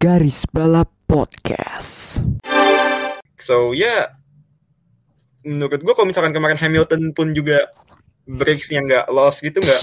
[0.00, 2.24] Garis Balap Podcast.
[3.36, 4.02] So ya, yeah,
[5.44, 7.68] menurut gue kalau misalkan kemarin Hamilton pun juga
[8.24, 9.82] breaksnya nggak loss gitu nggak,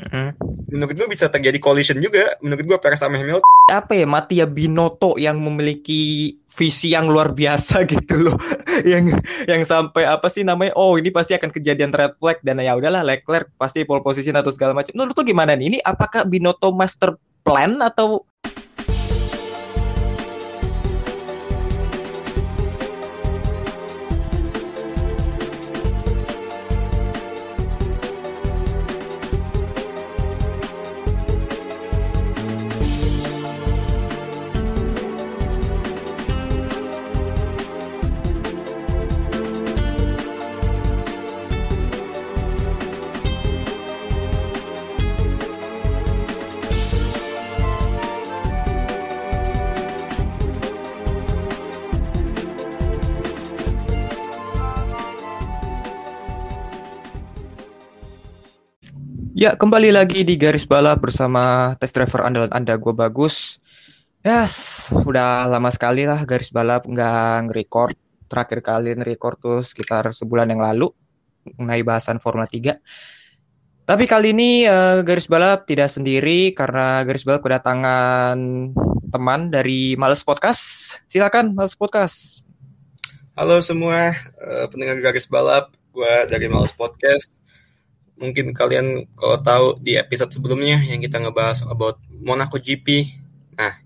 [0.00, 0.32] Mm.
[0.72, 2.32] menurut gue bisa terjadi collision juga.
[2.40, 3.44] Menurut gue Perez sama Hamilton.
[3.68, 8.40] Apa ya Mattia Binotto yang memiliki visi yang luar biasa gitu loh.
[8.88, 10.72] yang yang sampai apa sih namanya?
[10.80, 14.48] Oh, ini pasti akan kejadian red flag dan ya udahlah Leclerc pasti pole position atau
[14.48, 14.96] segala macam.
[14.96, 15.76] Menurut tuh gimana nih?
[15.76, 18.24] Ini apakah Binotto master plan atau
[59.40, 63.56] Ya, kembali lagi di garis balap bersama test driver andalan Anda, gue bagus.
[64.20, 64.52] Yes,
[64.92, 67.96] udah lama sekali lah garis balap nggak nge-record.
[68.28, 70.92] Terakhir kali nge-record tuh sekitar sebulan yang lalu
[71.56, 73.88] mengenai bahasan Formula 3.
[73.88, 78.36] Tapi kali ini uh, garis balap tidak sendiri karena garis balap kedatangan
[79.08, 81.00] teman dari Males Podcast.
[81.08, 82.44] Silakan Males Podcast.
[83.40, 87.39] Halo semua uh, pendengar garis balap, gue dari Males Podcast
[88.20, 93.16] mungkin kalian kalau tahu di episode sebelumnya yang kita ngebahas about Monaco GP.
[93.56, 93.80] Nah,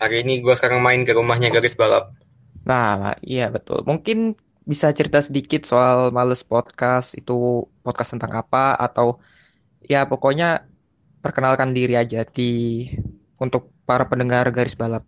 [0.00, 2.16] hari ini gue sekarang main ke rumahnya garis balap.
[2.64, 3.84] Nah, iya betul.
[3.84, 4.32] Mungkin
[4.64, 9.20] bisa cerita sedikit soal Males Podcast itu podcast tentang apa atau
[9.84, 10.64] ya pokoknya
[11.20, 12.86] perkenalkan diri aja di
[13.36, 15.04] untuk para pendengar garis balap.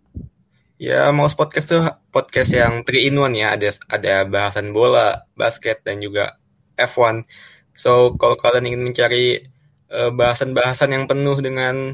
[0.77, 3.47] Ya, Males Podcast tuh podcast yang 3 in 1 ya.
[3.57, 6.37] Ada ada bahasan bola, basket dan juga
[6.77, 7.25] F1.
[7.73, 9.49] So, kalau kalian ingin mencari
[9.93, 11.93] bahasan-bahasan uh, yang penuh dengan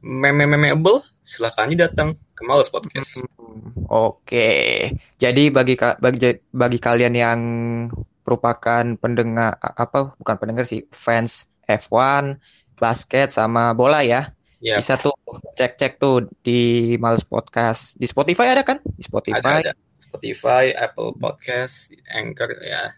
[0.00, 3.20] meme-memeable, silahkan aja datang ke Males Podcast.
[3.20, 7.40] Hmm, Oke, jadi bagi bagi bagi kalian yang
[8.24, 12.40] merupakan pendengar apa bukan pendengar sih fans F1,
[12.76, 14.76] basket sama bola ya, Yep.
[14.76, 15.16] bisa tuh
[15.56, 18.84] cek-cek tuh di Males Podcast di Spotify ada kan?
[18.84, 19.64] Di Spotify.
[19.64, 19.74] Ada, ada.
[19.96, 22.92] Spotify, Apple Podcast, Anchor ya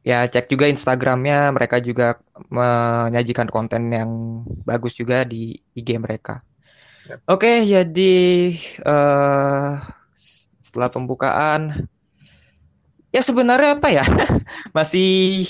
[0.00, 1.52] ya cek juga Instagramnya.
[1.52, 4.10] Mereka juga menyajikan konten yang
[4.64, 6.44] bagus juga di IG mereka.
[7.00, 7.18] Yep.
[7.32, 8.14] oke jadi
[8.84, 9.82] uh,
[10.60, 11.88] setelah pembukaan
[13.10, 14.04] ya sebenarnya apa ya?
[14.76, 15.48] Masih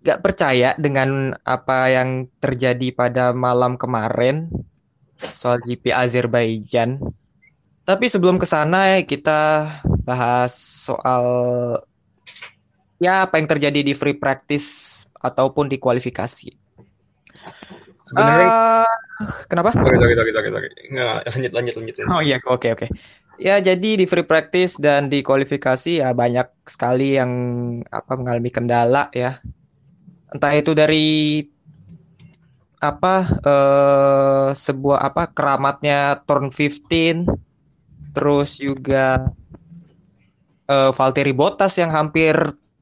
[0.00, 4.48] gak percaya dengan apa yang terjadi pada malam kemarin
[5.20, 6.98] soal GP Azerbaijan.
[7.84, 9.68] Tapi sebelum ke sana kita
[10.02, 10.56] bahas
[10.88, 11.24] soal
[13.00, 16.52] ya apa yang terjadi di free practice ataupun di kualifikasi.
[18.06, 18.48] Sebenarnya
[19.20, 19.76] Uh, kenapa?
[19.76, 20.68] Sorry, sorry, sorry.
[20.88, 21.94] Nggak, lanjut, lanjut, lanjut.
[22.08, 22.86] Oh iya, oke oke.
[23.40, 27.32] Ya jadi di free practice dan di kualifikasi ya banyak sekali yang
[27.92, 29.40] apa mengalami kendala ya.
[30.32, 31.40] Entah itu dari
[32.80, 37.28] apa eh, sebuah apa keramatnya turn 15
[38.16, 39.28] terus juga
[40.64, 42.36] eh, Valtteri Bottas yang hampir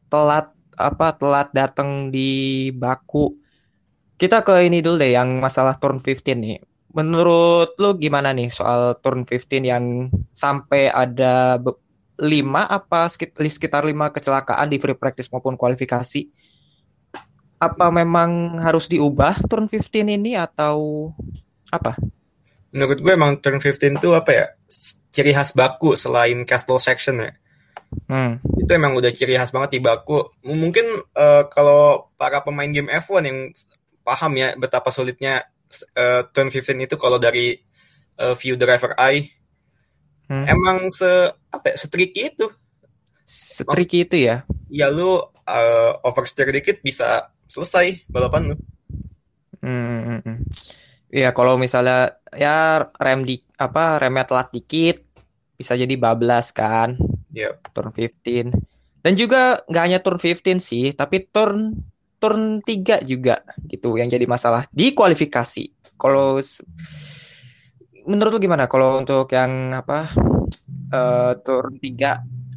[0.09, 3.35] telat apa telat datang di Baku.
[4.19, 6.59] Kita ke ini dulu deh yang masalah turn 15 nih.
[6.91, 11.61] Menurut lu gimana nih soal turn 15 yang sampai ada
[12.19, 16.27] 5 apa sekit- sekitar 5 kecelakaan di free practice maupun kualifikasi?
[17.59, 21.11] Apa memang harus diubah turn 15 ini atau
[21.71, 21.95] apa?
[22.75, 24.47] Menurut gue emang turn 15 tuh apa ya?
[25.15, 27.31] Ciri khas Baku selain castle section ya.
[28.09, 28.41] Hmm.
[28.61, 30.43] Itu emang udah ciri khas banget di Baku.
[30.45, 33.39] Mungkin eh, kalau para pemain game F1 yang
[34.05, 35.49] paham ya betapa sulitnya
[35.97, 37.57] eh, turn 15 itu kalau dari
[38.19, 39.39] eh, view driver eye
[40.29, 40.45] Hmm.
[40.45, 41.09] emang se
[41.49, 42.47] apa ya, setricky itu.
[43.25, 44.45] Setriki itu ya.
[44.69, 48.57] Ya lu eh, oversteer dikit bisa selesai balapan lu.
[49.65, 50.45] Hmm.
[51.09, 55.01] Iya, kalau misalnya ya rem di apa remnya telat dikit
[55.57, 57.01] bisa jadi bablas kan,
[57.39, 57.55] Yep.
[57.75, 58.49] turn 15.
[59.05, 61.79] Dan juga nggak hanya turn 15 sih, tapi turn
[62.19, 63.39] turn 3 juga
[63.71, 65.65] gitu yang jadi masalah di kualifikasi.
[65.95, 66.43] Kalau
[68.09, 70.11] menurut lu gimana kalau untuk yang apa
[70.91, 72.13] eh turn 3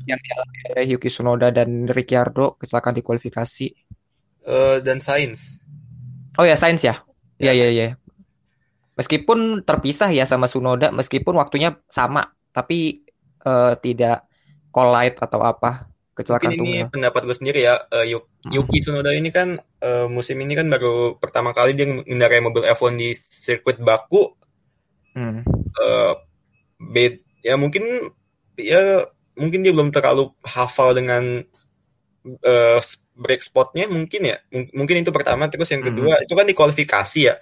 [0.10, 3.68] yang dialami oleh Yuki Tsunoda dan Ricciardo kecelakaan di kualifikasi.
[4.42, 5.62] Eh, dan Sains.
[6.42, 7.06] Oh ya, Sainz ya.
[7.38, 7.54] Iya, Ya.
[7.54, 7.88] iya, iya.
[8.98, 12.22] meskipun terpisah ya sama Sunoda, meskipun waktunya sama,
[12.54, 13.02] tapi
[13.48, 14.30] uh, tidak
[14.72, 16.94] collide atau apa kecelakaan Mungkin ini tunggal.
[16.94, 17.76] pendapat gue sendiri ya.
[17.88, 18.06] Uh,
[18.52, 22.94] Yuki Tsunoda ini kan uh, musim ini kan baru pertama kali dia mengendarai mobil F1
[23.00, 24.36] di sirkuit Baku.
[25.16, 25.44] Hmm.
[25.76, 26.16] Uh,
[26.80, 28.12] bed, ya mungkin
[28.56, 31.44] ya mungkin dia belum terlalu hafal dengan
[32.26, 32.80] uh,
[33.16, 36.26] break spotnya mungkin ya M mungkin itu pertama terus yang kedua -hmm.
[36.26, 37.36] itu kan di kualifikasi ya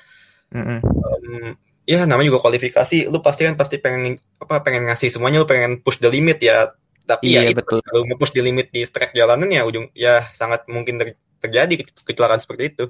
[0.54, 0.80] -hmm.
[0.84, 1.50] um,
[1.90, 5.82] ya namanya juga kualifikasi lu pasti kan pasti pengen apa pengen ngasih semuanya lu pengen
[5.82, 6.70] push the limit ya
[7.10, 7.82] tapi iya, ya betul.
[7.82, 12.38] kalau nge-push the limit di track jalanan ya ujung ya sangat mungkin ter terjadi kecelakaan
[12.38, 12.86] seperti itu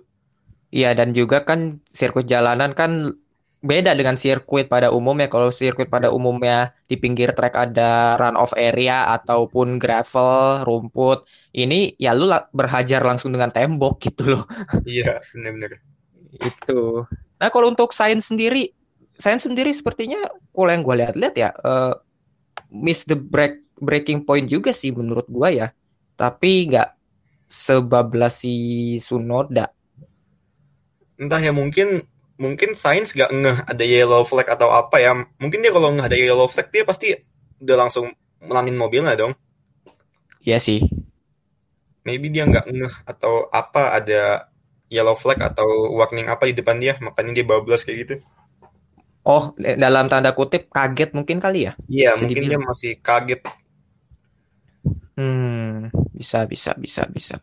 [0.76, 3.16] iya dan juga kan sirkuit jalanan kan
[3.60, 5.28] beda dengan sirkuit pada umumnya.
[5.28, 11.28] Kalau sirkuit pada umumnya di pinggir trek ada run off area ataupun gravel, rumput.
[11.52, 14.44] Ini ya lu berhajar langsung dengan tembok gitu loh.
[14.88, 15.84] Iya, benar-benar.
[16.40, 17.04] Itu.
[17.40, 18.72] Nah, kalau untuk sains sendiri,
[19.20, 21.94] sains sendiri sepertinya kalau yang gue lihat-lihat ya uh,
[22.72, 25.68] miss the break breaking point juga sih menurut gue ya.
[26.16, 26.90] Tapi nggak
[27.50, 28.56] sebablas si
[29.02, 29.72] Sunoda.
[31.20, 32.06] Entah ya mungkin
[32.40, 35.12] mungkin Sains gak ngeh ada yellow flag atau apa ya.
[35.42, 37.12] Mungkin dia kalau nggak ada yellow flag dia pasti
[37.60, 39.36] udah langsung melanin mobilnya dong.
[40.44, 40.88] Iya sih.
[42.08, 44.48] Maybe dia nggak ngeh atau apa ada
[44.88, 48.16] yellow flag atau warning apa di depan dia, makanya dia bablas kayak gitu.
[49.28, 51.78] Oh, dalam tanda kutip kaget mungkin kali ya?
[51.86, 52.66] Iya, mungkin dibilang.
[52.66, 53.42] dia masih kaget.
[55.20, 57.36] Hmm, bisa, bisa, bisa, bisa.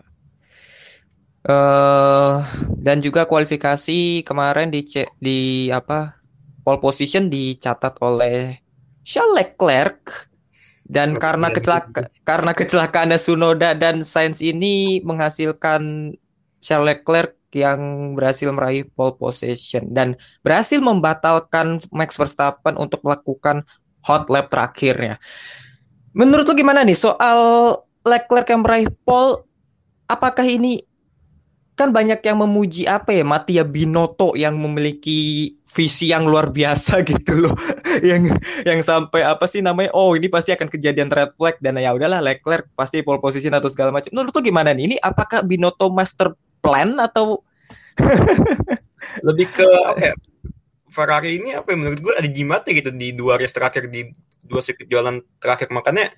[1.45, 2.41] Uh,
[2.81, 4.81] dan juga kualifikasi kemarin di
[5.21, 6.17] di apa
[6.65, 8.65] pole position dicatat oleh
[9.05, 10.27] Charles Leclerc
[10.89, 16.17] dan karena kecelaka karena kecelakaan Sunoda dan Sainz ini menghasilkan
[16.65, 23.69] Charles Leclerc yang berhasil meraih pole position dan berhasil membatalkan Max Verstappen untuk melakukan
[24.03, 25.21] hot lap terakhirnya.
[26.17, 27.39] Menurut lu gimana nih soal
[28.09, 29.45] Leclerc yang meraih pole?
[30.09, 30.81] Apakah ini
[31.77, 37.45] kan banyak yang memuji apa ya Matia Binotto yang memiliki visi yang luar biasa gitu
[37.45, 37.53] loh.
[38.01, 38.33] Yang
[38.65, 42.25] yang sampai apa sih namanya oh ini pasti akan kejadian red flag dan ya udahlah
[42.25, 44.09] Leclerc pasti pole position atau segala macam.
[44.17, 44.89] Menurut tuh gimana nih?
[44.89, 46.33] Ini apakah Binotto master
[46.65, 47.45] plan atau
[49.29, 49.69] lebih ke
[50.01, 50.17] ya,
[50.89, 51.77] Ferrari ini apa ya?
[51.77, 54.09] Menurut gue ada jimatnya gitu di dua race terakhir di
[54.47, 55.69] dua sirkuit jalan terakhir.
[55.71, 56.15] Makanya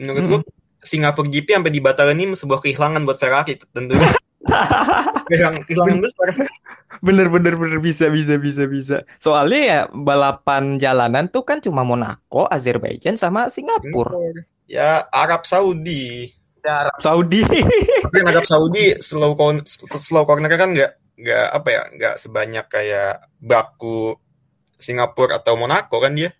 [0.00, 0.30] menurut hmm.
[0.30, 0.40] gue
[0.80, 4.08] Singapura GP sampai dibatalkan ini sebuah kehilangan buat Ferrari tentunya.
[6.00, 6.28] Besar.
[7.04, 7.78] Bener bener bener.
[7.78, 8.96] Bisa bisa bisa bisa.
[9.20, 14.16] Soalnya ya balapan jalanan tuh kan cuma Monaco Azerbaijan sama Singapura.
[14.66, 16.32] Ya Arab Saudi.
[16.64, 17.44] Ya Arab Saudi.
[18.02, 19.36] Tapi Arab Saudi slow
[20.00, 24.16] slow corner kan nggak nggak apa ya nggak sebanyak kayak Baku
[24.80, 26.32] Singapura atau Monaco kan dia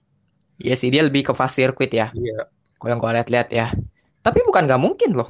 [0.61, 2.12] Iya sih dia lebih ke fast circuit ya.
[2.12, 2.47] Iya.
[2.77, 3.73] Kalau yang gue lihat-lihat ya.
[4.21, 5.29] Tapi bukan nggak mungkin loh.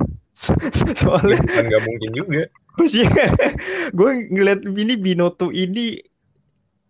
[1.01, 2.43] Soalnya bukan nggak mungkin juga.
[3.99, 6.01] gue ngeliat ini Binotto ini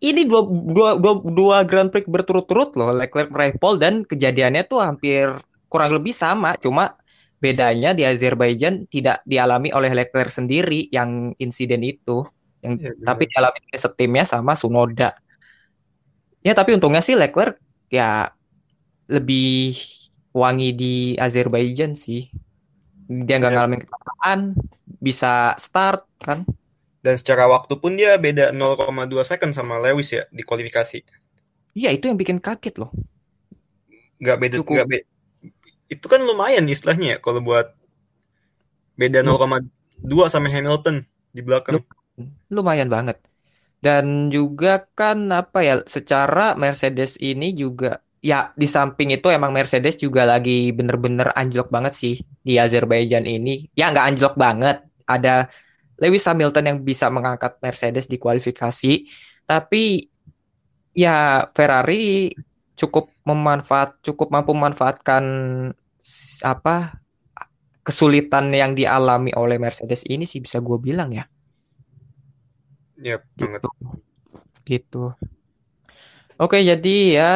[0.01, 4.81] ini dua, dua, dua, dua Grand Prix berturut-turut loh Leclerc meraih pole dan kejadiannya tuh
[4.81, 5.29] hampir
[5.69, 6.97] kurang lebih sama cuma
[7.41, 12.25] bedanya di Azerbaijan tidak dialami oleh Leclerc sendiri yang insiden itu
[12.61, 15.17] yang ya, tapi dialami setimnya sama Sunoda
[16.45, 17.61] ya tapi untungnya sih Leclerc
[17.91, 18.31] ya
[19.11, 19.75] lebih
[20.31, 22.31] wangi di Azerbaijan sih.
[23.11, 23.57] Dia nggak ya.
[23.59, 24.41] ngalamin kecelakaan
[25.03, 26.47] bisa start kan?
[27.03, 28.87] Dan secara waktu pun dia beda 0,2
[29.27, 31.03] second sama Lewis ya di kualifikasi.
[31.75, 32.95] Iya itu yang bikin kaget loh.
[34.23, 34.73] Nggak beda Cukup.
[34.79, 35.07] nggak beda
[35.91, 37.75] itu kan lumayan istilahnya ya kalau buat
[38.95, 39.67] beda 0,2
[40.31, 41.03] sama Hamilton
[41.35, 41.83] di belakang.
[42.47, 43.19] Lumayan banget
[43.81, 49.97] dan juga kan apa ya secara Mercedes ini juga ya di samping itu emang Mercedes
[49.97, 53.69] juga lagi bener-bener anjlok banget sih di Azerbaijan ini.
[53.73, 54.85] Ya nggak anjlok banget.
[55.09, 55.49] Ada
[56.01, 59.05] Lewis Hamilton yang bisa mengangkat Mercedes di kualifikasi,
[59.45, 60.09] tapi
[60.97, 62.33] ya Ferrari
[62.77, 65.25] cukup memanfaat cukup mampu memanfaatkan
[66.45, 66.97] apa
[67.85, 71.25] kesulitan yang dialami oleh Mercedes ini sih bisa gue bilang ya.
[73.01, 73.69] Iya, gitu.
[74.69, 75.05] gitu.
[76.41, 77.35] Oke, jadi ya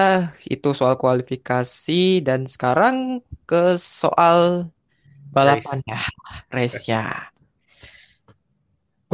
[0.48, 4.72] itu soal kualifikasi dan sekarang ke soal
[5.32, 6.00] balapannya,
[6.48, 6.88] race.
[6.88, 7.34] ya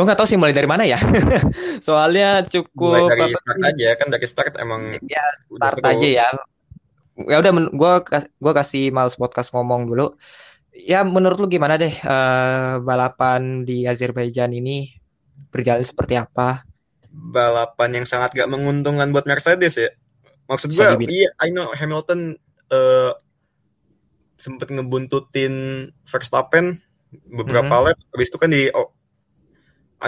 [0.00, 0.97] gue nggak tahu sih mulai dari mana ya.
[1.87, 6.28] Soalnya cukup mulai dari start aja kan dari start emang ya start aja ya.
[7.28, 10.16] Ya udah gue gue kasih males podcast ngomong dulu.
[10.73, 15.00] Ya menurut lu gimana deh uh, balapan di Azerbaijan ini
[15.49, 16.68] berjalan seperti apa
[17.11, 19.90] balapan yang sangat gak menguntungkan buat Mercedes ya.
[20.47, 22.38] Maksud gue, iya, I know Hamilton
[22.70, 23.12] eh
[24.38, 25.54] sempet ngebuntutin
[26.06, 26.80] Verstappen
[27.28, 27.85] beberapa Mhm.
[27.90, 28.94] lap, habis itu kan di oh,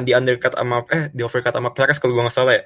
[0.00, 2.64] di undercut sama eh di overcut sama Perez kalau gue nggak salah ya.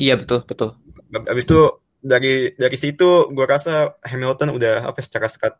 [0.00, 0.74] Iya betul betul.
[1.14, 1.60] Habis itu
[2.02, 5.54] dari dari situ gue rasa Hamilton udah apa ya, secara sekat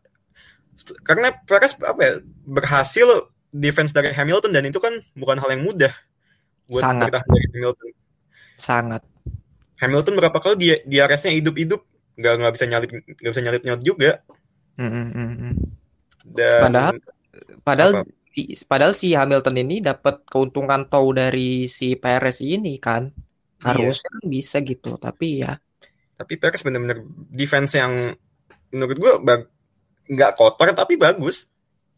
[1.07, 5.95] karena Perez apa ya, berhasil defense dari Hamilton dan itu kan bukan hal yang mudah
[6.69, 7.09] buat Sangat.
[7.11, 7.89] dari Hamilton.
[8.57, 9.01] Sangat.
[9.75, 11.83] Hamilton berapa kali dia dia resnya hidup-hidup
[12.15, 14.11] nggak nggak bisa nyalip nggak bisa nyalip nyalip juga
[14.75, 15.53] Mm, mm, mm, mm.
[16.35, 16.95] dan Padahal
[17.63, 18.01] padahal Apa?
[18.35, 23.07] di- padahal si Hamilton ini dapat keuntungan tow dari si Perez ini kan.
[23.07, 23.71] Iya.
[23.71, 25.55] Harusnya kan bisa gitu, tapi ya
[26.15, 28.15] tapi Perez bener-bener defense yang
[28.71, 29.11] menurut gue
[30.11, 31.47] nggak kotor tapi bagus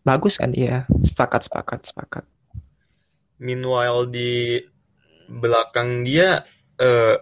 [0.06, 0.86] bagus kan iya.
[1.04, 2.24] Sepakat sepakat sepakat.
[3.38, 4.62] Meanwhile di
[5.28, 6.42] belakang dia
[6.78, 7.16] eh,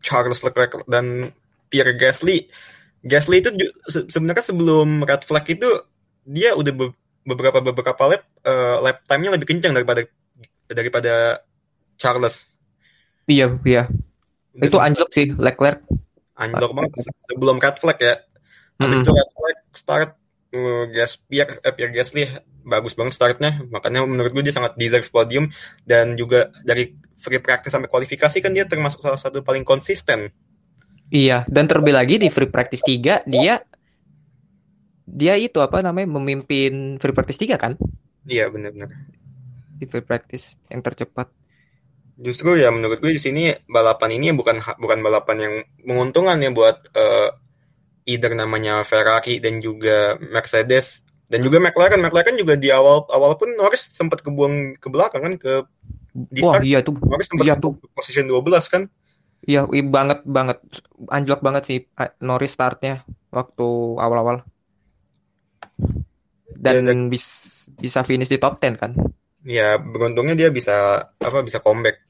[0.00, 1.32] Charles Leclerc dan
[1.70, 2.44] Pierre Gasly
[3.00, 3.50] Gasly itu
[4.08, 5.68] sebenarnya sebelum red flag itu
[6.24, 10.04] dia udah be- beberapa beberapa lap eh, lap time-nya lebih kencang daripada
[10.68, 11.40] daripada
[11.96, 12.48] Charles
[13.24, 13.88] Iya iya.
[14.52, 15.80] Udah Itu anjlok sih Leclerc.
[16.36, 18.14] anjlok banget se- sebelum red flag ya
[18.76, 19.04] Habis Mm-mm.
[19.06, 20.23] itu red flag start uh,
[20.94, 22.22] Gas Pierre, eh, Pierre Gasly
[22.64, 25.44] bagus banget startnya makanya menurut gue dia sangat deserve podium
[25.84, 30.32] dan juga dari free practice sampai kualifikasi kan dia termasuk salah satu paling konsisten
[31.12, 33.54] Iya, dan terlebih lagi di free practice 3 dia
[35.04, 37.72] dia itu apa namanya memimpin free practice 3 kan?
[38.28, 38.90] iya benar-benar
[39.78, 41.28] Di free practice yang tercepat.
[42.14, 46.76] justru ya menurut gue di sini balapan ini bukan bukan balapan yang menguntungkan ya buat
[46.94, 47.28] eh,
[48.04, 53.52] either namanya Ferrari dan juga Mercedes dan juga McLaren McLaren juga di awal awal pun
[53.52, 55.52] Norris sempat kebuang ke belakang kan ke
[56.14, 56.94] di Wah, start iya tuh.
[57.00, 57.74] Norris sempat Iya tuh.
[57.90, 58.82] position 12 kan
[59.44, 60.56] Iya, banget banget
[61.08, 61.78] anjlok banget sih
[62.20, 63.66] Norris startnya waktu
[64.00, 64.40] awal-awal.
[66.54, 68.92] Dan Dan- bis- bisa finish di top 10 kan?
[69.44, 70.72] ya beruntungnya dia bisa
[71.20, 72.00] apa bisa comeback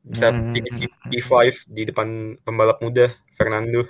[0.00, 0.56] bisa Hmm.
[0.56, 2.08] finish di P5 di depan
[2.40, 3.84] pembalap muda Fernando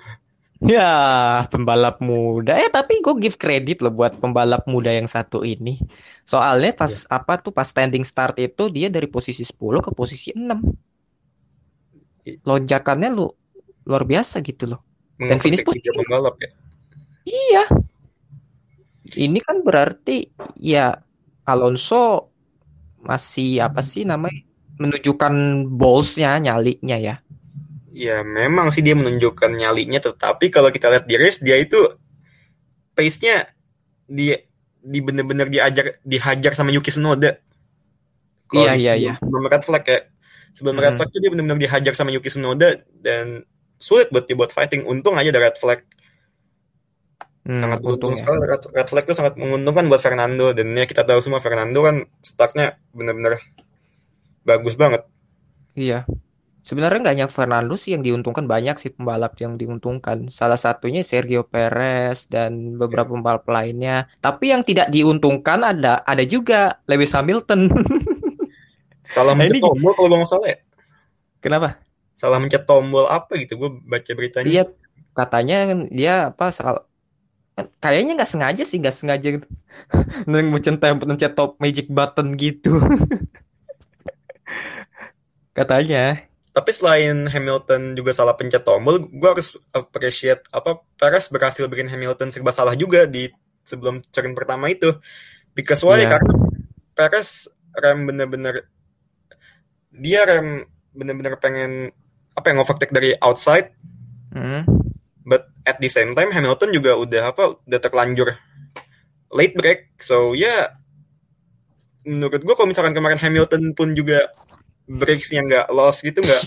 [0.74, 2.52] Ya, pembalap muda.
[2.60, 5.80] Eh, tapi gue give credit loh buat pembalap muda yang satu ini.
[6.28, 10.60] Soalnya pas apa tuh pas standing start itu dia dari posisi 10 ke posisi 6.
[12.28, 13.26] I- Lonjakannya lu
[13.88, 14.80] luar biasa gitu loh.
[15.16, 15.92] Dan finish positif.
[15.96, 16.50] pembalap ya
[17.24, 17.64] Iya.
[19.10, 20.28] Ini kan berarti
[20.60, 20.92] ya
[21.48, 22.30] Alonso
[23.00, 24.44] masih apa sih namanya
[24.80, 25.34] menunjukkan
[25.76, 27.14] ballsnya, nyalinya ya.
[27.90, 31.78] Ya memang sih dia menunjukkan nyalinya tetapi kalau kita lihat di race dia itu
[32.92, 33.50] pace-nya
[34.04, 34.34] di
[34.80, 37.36] di bener-bener diajar dihajar sama Yuki Tsunoda
[38.50, 39.14] Iya, iya, iya.
[39.22, 39.98] sebelum red flag ya
[40.50, 40.98] sebelum red Mhm.
[40.98, 42.68] flag dia bener-bener dihajar sama Yuki Tsunoda
[42.98, 45.80] dan sulit buat dia buat fighting untung aja ada red flag
[47.40, 48.20] Hmm, sangat untung ya.
[48.20, 51.80] sekali red, red flag itu sangat menguntungkan buat Fernando dan ya kita tahu semua Fernando
[51.80, 53.40] kan startnya benar-benar
[54.42, 55.08] bagus banget
[55.72, 56.04] Iya.
[56.60, 60.28] Sebenarnya nggak hanya Fernando sih yang diuntungkan banyak sih pembalap yang diuntungkan.
[60.28, 64.12] Salah satunya Sergio Perez dan beberapa pembalap lainnya.
[64.20, 67.68] Tapi yang tidak diuntungkan ada ada juga Lewis Hamilton.
[69.10, 70.58] salah Nah, mencet tombol kalau nggak salah ya
[71.42, 71.82] Kenapa?
[72.14, 74.64] salah mencet tombol apa gitu gue baca beritanya Iya,
[75.16, 76.84] katanya dia apa sal
[77.80, 79.46] kayaknya nggak sengaja sih, nggak sengaja gitu.
[80.30, 82.72] Mencet mencet top magic button gitu.
[85.58, 86.29] Katanya.
[86.50, 92.34] Tapi selain Hamilton juga salah pencet tombol gue harus appreciate apa Perez berhasil bikin Hamilton
[92.34, 93.30] serba salah juga di
[93.62, 94.98] sebelum turn pertama itu
[95.54, 96.18] because why Iya.
[96.18, 96.32] karena
[96.90, 98.66] Perez rem bener-bener
[99.90, 101.94] dia rem bener-bener pengen
[102.34, 103.70] apa yang overtake dari outside
[104.30, 104.62] Hmm.
[105.26, 108.30] but at the same time Hamilton juga udah apa udah terlanjur
[109.30, 110.70] late break so ya
[112.02, 114.30] menurut gue kalau misalkan kemarin Hamilton pun juga
[114.90, 116.42] breaksnya nggak loss gitu nggak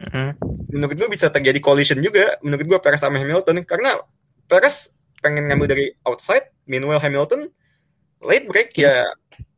[0.00, 0.32] Hmm.
[0.72, 4.00] menurut gue bisa terjadi collision juga menurut gue Perez sama Hamilton karena
[4.48, 7.52] Perez pengen ngambil dari outside meanwhile Hamilton
[8.24, 9.04] late break ya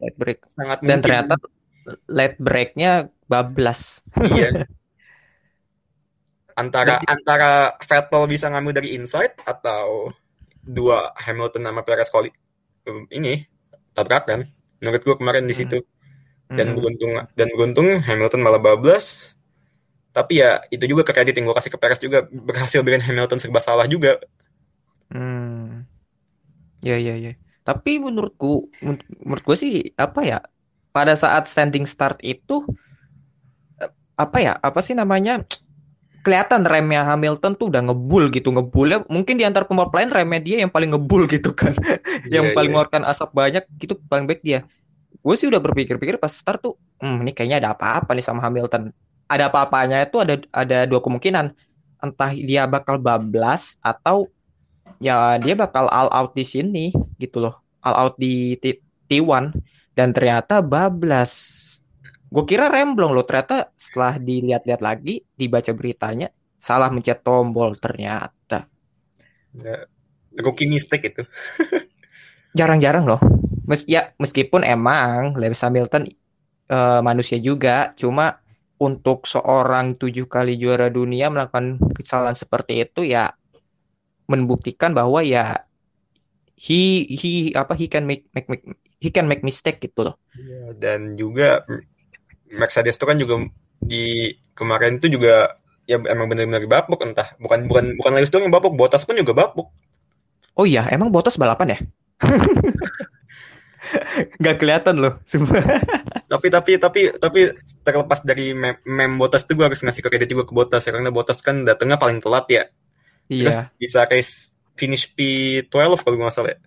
[0.03, 0.43] Late break.
[0.59, 1.35] sangat Dan mungkin ternyata
[2.11, 4.03] late breaknya bablas.
[4.35, 4.51] iya
[6.59, 10.11] antara antara Vettel bisa ngambil dari inside atau
[10.59, 13.47] dua Hamilton sama Perez um, ini
[13.95, 14.43] tabrakan
[14.83, 15.79] menurut gue kemarin di situ
[16.51, 16.77] dan Hmm.
[16.77, 19.35] beruntung dan beruntung Hamilton malah bablas
[20.13, 23.39] tapi ya itu juga ke kredit yang gue kasih ke Perez juga berhasil bikin Hamilton
[23.41, 24.21] serba salah juga
[25.13, 25.85] Hmm.
[26.83, 27.33] Ya ya ya.
[27.63, 28.47] Tapi menurutku
[28.83, 30.39] men- menurut gue sih apa ya?
[30.93, 32.67] Pada saat standing start itu
[33.81, 35.43] eh, apa ya apa sih namanya
[36.23, 40.57] kelihatan remnya Hamilton tuh udah ngebul gitu ngebulnya mungkin di antar pembalap lain remnya dia
[40.63, 41.75] yang paling ngebul gitu kan
[42.35, 42.75] yang Iya, paling iya.
[42.75, 44.61] mengeluarkan asap banyak gitu paling baik dia
[45.23, 48.91] gue sih udah berpikir-pikir pas start tuh hmm, ini kayaknya ada apa-apa nih sama Hamilton.
[49.31, 51.55] Ada apa-apanya itu ada ada dua kemungkinan.
[52.03, 54.27] Entah dia bakal bablas atau
[54.99, 56.91] ya dia bakal all out di sini
[57.23, 57.55] gitu loh.
[57.87, 59.55] All out di T- T1
[59.95, 61.33] dan ternyata bablas.
[62.33, 68.67] Gue kira remblong loh ternyata setelah dilihat-lihat lagi dibaca beritanya salah mencet tombol ternyata.
[69.53, 69.87] Ya,
[70.41, 71.23] Rookie mistake itu.
[72.59, 73.21] jarang-jarang loh
[73.73, 76.05] Mes ya meskipun emang Lewis Hamilton
[76.77, 78.27] eh, manusia juga cuma
[78.77, 83.33] untuk seorang tujuh kali juara dunia melakukan kesalahan seperti itu ya
[84.31, 85.65] membuktikan bahwa ya
[86.57, 88.65] he he apa he can make make, make
[89.03, 91.61] he can make mistake gitu loh Iya, Dan juga
[92.61, 93.35] Mercedes itu kan juga
[93.83, 95.57] di kemarin itu juga
[95.91, 99.35] ya emang benar-benar bapuk entah bukan bukan bukan Lewis doang yang bapuk, Bottas pun juga
[99.35, 99.69] bapuk.
[100.59, 101.79] oh iya emang Bottas balapan ya
[104.39, 105.19] nggak kelihatan loh.
[106.27, 107.41] Tapi tapi tapi tapi
[107.83, 111.13] terlepas dari mem, mem Bottas itu gue harus ngasih kredit juga ke Bottas ya karena
[111.13, 112.65] Bottas kan datangnya paling telat ya.
[113.29, 115.69] Terus iya bisa race finish P12
[116.01, 116.61] kalau gue nggak salah ya.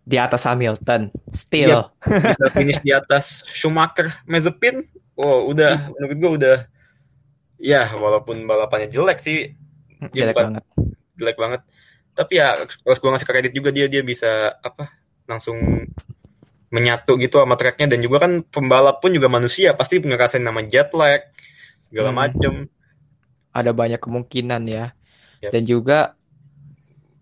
[0.00, 1.82] di atas Hamilton still Iya.
[2.34, 4.82] Bisa finish di atas Schumacher, Mazepin.
[5.14, 6.56] Oh, udah menurut gue udah
[7.56, 9.52] ya walaupun balapannya jelek sih,
[10.10, 10.64] jelek bukan- banget
[11.14, 11.60] jelek banget.
[12.10, 14.88] Tapi ya harus gue ngasih kredit juga dia dia bisa apa
[15.24, 15.56] langsung
[16.74, 20.88] menyatu gitu sama tracknya dan juga kan pembalap pun juga manusia pasti ngerasain nama jet
[20.94, 21.22] lag
[21.90, 22.18] segala Hmm.
[22.22, 22.54] macem.
[23.50, 24.84] ada banyak kemungkinan ya.
[25.42, 25.50] Yap.
[25.54, 26.14] Dan juga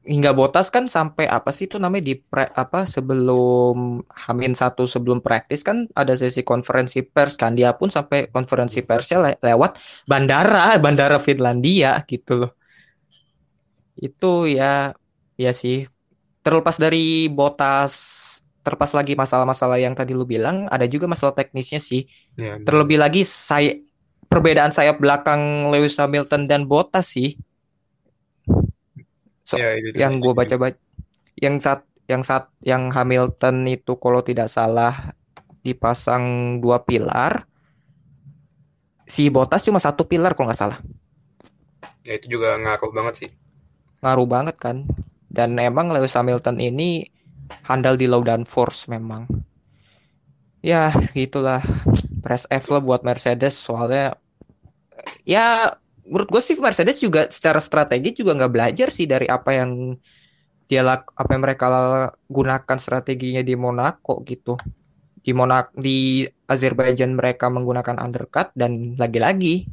[0.09, 5.21] hingga Botas kan sampai apa sih itu namanya di pre- apa sebelum Hamin satu sebelum
[5.21, 9.71] praktis kan ada sesi konferensi pers kan dia pun sampai konferensi persnya le- lewat
[10.11, 12.50] bandara bandara Finlandia gitu loh.
[14.07, 14.26] Itu
[14.57, 14.64] ya
[15.43, 15.75] ya sih
[16.45, 16.99] terlepas dari
[17.37, 17.95] Botas
[18.69, 22.04] terlepas lagi masalah-masalah yang tadi lu bilang ada juga masalah teknisnya sih
[22.37, 23.81] Ya, Terlebih lagi saya
[24.28, 27.35] perbedaan sayap belakang Lewis Hamilton dan Bottas sih.
[29.47, 30.78] So, ya, itu- yang gue baca baca
[31.41, 31.81] yang saat
[32.13, 34.95] yang saat yang Hamilton itu kalau tidak salah
[35.67, 37.47] dipasang dua pilar.
[39.15, 40.78] Si Bottas cuma satu pilar kalau nggak salah.
[42.07, 43.31] Ya, itu juga ngaruh banget sih.
[44.02, 44.76] Ngaruh banget kan.
[45.37, 47.04] Dan emang Lewis Hamilton ini
[47.67, 49.28] handal di low downforce memang.
[50.61, 51.63] Ya, gitulah.
[52.19, 54.19] Press F lah buat Mercedes soalnya
[55.23, 55.71] ya
[56.08, 59.95] menurut gue sih Mercedes juga secara strategi juga nggak belajar sih dari apa yang
[60.69, 61.67] dia lak apa yang mereka
[62.28, 64.56] gunakan strateginya di Monaco gitu.
[65.19, 69.65] Di Monaco di Azerbaijan mereka menggunakan undercut dan lagi-lagi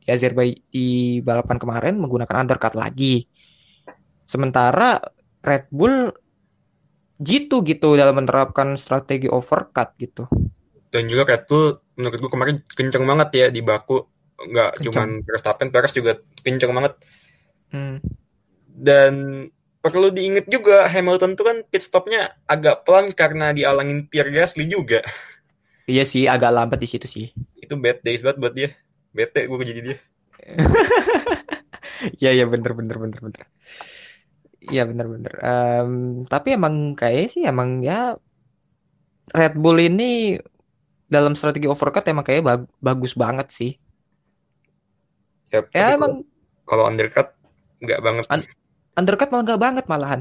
[0.00, 3.28] di Azerbaijan di balapan kemarin menggunakan undercut lagi.
[4.24, 5.00] Sementara
[5.44, 6.12] Red Bull
[7.18, 10.24] jitu gitu dalam menerapkan strategi overcut gitu.
[10.88, 14.06] Dan juga Red Bull menurut gue kemarin kenceng banget ya di Baku.
[14.38, 16.94] Nggak cuman Verstappen, Perez juga kenceng banget.
[17.74, 17.98] Hmm.
[18.70, 19.44] Dan
[19.82, 25.02] perlu diingat juga Hamilton tuh kan pit stopnya agak pelan karena dialangin Pierre Gasly juga.
[25.88, 27.32] Iya sih agak lambat di situ sih.
[27.56, 28.76] Itu bad days banget buat dia.
[29.08, 29.96] Bete gue jadi dia.
[32.22, 33.42] Iya iya bener bener bener bener.
[34.68, 35.32] Iya bener bener.
[35.40, 35.92] Em,
[36.28, 38.16] tapi emang kayaknya sih emang ya
[39.32, 40.36] Red Bull ini
[41.08, 43.72] dalam strategi overcut emang kayak bag- bagus banget sih.
[45.48, 46.24] Ya, tapi Ya emang
[46.68, 47.32] kalau undercut
[47.80, 48.24] nggak banget.
[48.28, 48.52] An-
[48.96, 50.20] undercut malah nggak banget malahan.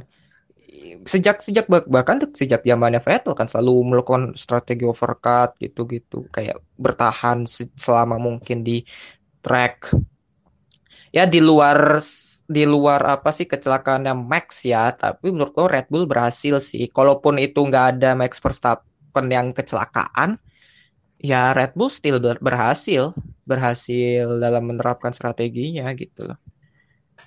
[1.04, 7.44] Sejak sejak bah- bahkan sejak zamannya Vettel kan selalu melakukan strategi overcut gitu-gitu kayak bertahan
[7.44, 8.84] se- selama mungkin di
[9.44, 9.92] track.
[11.18, 11.98] Ya di luar
[12.46, 16.86] di luar apa sih kecelakaannya Max ya, tapi menurut gue Red Bull berhasil sih.
[16.94, 20.38] Kalaupun itu nggak ada Max Verstappen yang kecelakaan,
[21.18, 23.18] ya Red Bull still ber- berhasil,
[23.50, 26.38] berhasil dalam menerapkan strateginya gitu loh.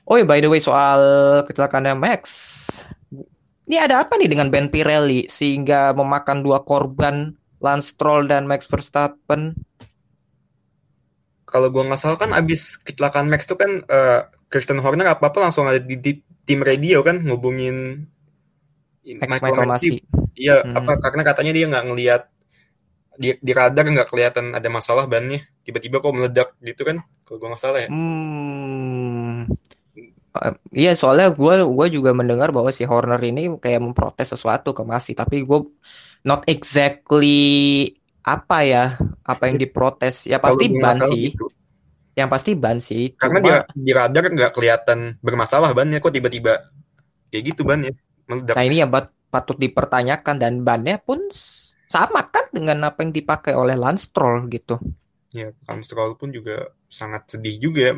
[0.06, 1.02] Oh ya by the way soal
[1.42, 2.22] kecelakaannya Max,
[3.66, 8.70] ini ada apa nih dengan Ben Pirelli sehingga memakan dua korban Lance Stroll dan Max
[8.70, 9.58] Verstappen?
[11.50, 15.38] Kalau gua nggak salah kan abis kecelakaan Max tuh kan eh, Christian Horner apa apa
[15.42, 16.12] langsung ada di, di
[16.46, 18.06] tim radio kan ngubungin
[19.04, 19.98] Michael Masi.
[20.38, 20.78] Iya, Hmm.
[20.78, 22.22] apa karena katanya dia nggak ngelihat
[23.20, 25.44] di, di radar nggak kelihatan ada masalah bannya.
[25.66, 27.02] Tiba-tiba kok meledak gitu kan?
[27.26, 27.88] Kalau gua nggak salah ya.
[27.90, 29.50] Hmm.
[30.30, 30.54] Eh,
[30.86, 35.18] Iya soalnya gue gua juga mendengar bahwa si Horner ini kayak memprotes sesuatu ke Masi
[35.18, 35.66] tapi gue
[36.22, 38.84] not exactly apa ya
[39.24, 41.46] apa yang diprotes ya pasti ban sih gitu.
[42.18, 43.14] Yang pasti ban sih.
[43.16, 46.60] Karena Cuma di, di radar nggak kelihatan bermasalah bannya kok tiba-tiba
[47.30, 47.94] kayak gitu bannya
[48.26, 48.54] meledak.
[48.58, 53.14] nah ini yang bat- patut dipertanyakan dan bannya pun s- sama kan dengan apa yang
[53.14, 54.78] dipakai oleh Lance Stroll gitu.
[55.30, 55.54] Ya,
[55.86, 57.94] Stroll pun juga sangat sedih juga ya.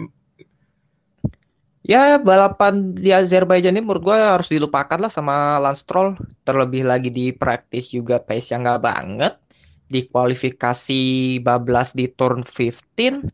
[1.83, 6.15] Ya balapan di Azerbaijan ini menurut gue harus dilupakan lah sama Lance Stroll.
[6.47, 9.33] Terlebih lagi di praktis juga pace yang nggak banget.
[9.93, 11.03] Di kualifikasi
[11.45, 13.29] bablas di turn 15.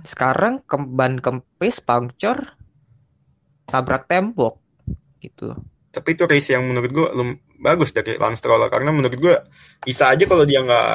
[0.00, 2.40] Sekarang ke ban kempis, puncture,
[3.68, 4.56] tabrak tembok
[5.20, 5.52] gitu.
[5.92, 9.34] Tapi itu race yang menurut gue lum- bagus dari Lance Stroll karena menurut gue
[9.84, 10.90] bisa aja kalau dia nggak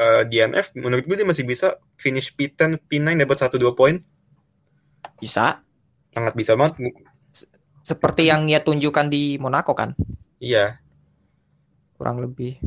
[0.00, 4.00] eh, DNF, menurut gue dia masih bisa finish P10, P9 dapat 1-2 poin.
[5.20, 5.60] Bisa.
[6.16, 6.80] Sangat bisa banget.
[7.84, 9.92] Seperti yang dia tunjukkan di Monaco kan.
[10.40, 10.80] Iya,
[11.96, 12.60] Kurang lebih.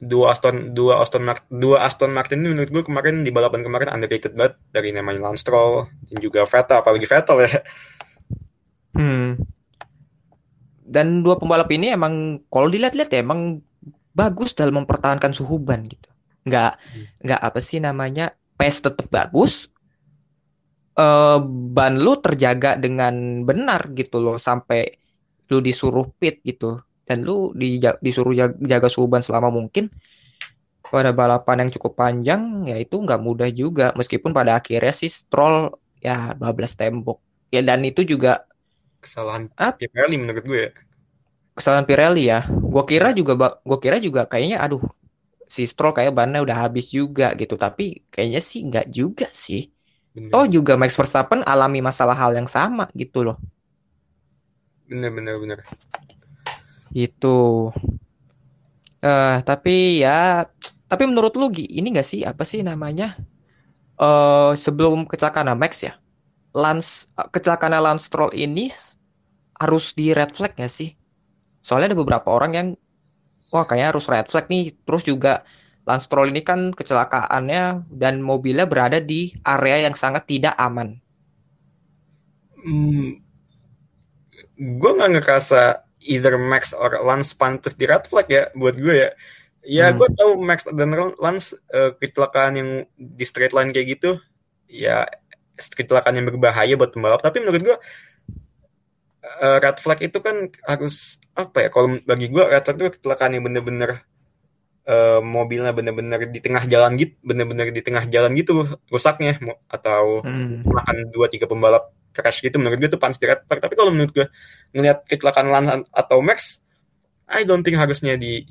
[0.00, 3.92] Dua Aston dua Aston Martin dua Aston Martin ini menurut gue kemarin di balapan kemarin
[3.92, 7.60] underrated banget dari namanya Lance Stroll dan juga Vettel apalagi Vettel ya
[8.94, 9.38] Hmm.
[10.90, 13.62] Dan dua pembalap ini emang kalau dilihat-lihat ya emang
[14.10, 16.10] bagus dalam mempertahankan suhu ban gitu.
[16.42, 16.82] Nggak
[17.22, 19.70] nggak apa sih namanya pace tetap bagus.
[20.98, 24.98] Eh ban lu terjaga dengan benar gitu loh sampai
[25.50, 26.78] lu disuruh pit gitu
[27.10, 29.84] dan lu dija- disuruh jaga, jaga suhu ban selama mungkin
[30.90, 35.70] pada balapan yang cukup panjang ya itu nggak mudah juga meskipun pada akhirnya sih Stroll
[36.02, 37.18] ya bablas tembok
[37.54, 38.42] ya dan itu juga
[39.04, 39.76] kesalahan Ah.
[39.78, 40.70] Pirelli menurut gue ya
[41.56, 42.38] kesalahan Pirelli ya.
[42.72, 43.32] Gua kira juga
[43.68, 44.82] gua kira juga kayaknya aduh
[45.54, 49.62] si Stroll kayak bannya udah habis juga gitu, tapi kayaknya sih nggak juga sih.
[50.14, 53.36] bener Oh juga Max Verstappen alami masalah hal yang sama gitu loh.
[54.88, 55.58] bener bener bener
[56.94, 57.70] Gitu.
[59.00, 60.44] Eh tapi ya
[60.90, 63.16] tapi menurut lu ini nggak sih apa sih namanya?
[64.00, 65.94] Eh sebelum kecelakaan Max ya.
[66.62, 68.66] Lance kecelakaan Lance Stroll ini
[69.62, 70.90] harus di red flag nggak sih?
[71.66, 72.68] Soalnya ada beberapa orang yang
[73.52, 74.74] wah kayaknya harus red flag nih.
[74.86, 75.32] Terus juga
[75.88, 81.00] Lance Stroll ini kan kecelakaannya dan mobilnya berada di area yang sangat tidak aman.
[82.64, 83.08] hmm,
[84.80, 85.60] gue nggak ngerasa
[86.00, 89.10] either Max or Lance pantas di red flag ya buat gue ya
[89.60, 90.00] ya Hmm.
[90.00, 94.16] gue tahu Max dan Lance eh, kecelakaan yang di straight line kayak gitu
[94.64, 95.04] ya
[95.60, 97.76] kecelakaan yang berbahaya buat pembalap tapi menurut gue
[99.44, 103.36] eh, red flag itu kan harus apa ya kalau bagi gue red flag itu kecelakaan
[103.36, 103.90] yang bener-bener
[104.88, 109.36] eh, mobilnya bener-bener di tengah jalan gitu bener-bener di tengah jalan gitu rusaknya
[109.68, 110.64] atau Hmm.
[110.64, 114.26] makan dua tiga pembalap crash gitu menurut gue itu pantas di tapi kalau menurut gue
[114.74, 116.62] ngelihat kecelakaan Lance atau Max
[117.30, 118.42] I don't think harusnya di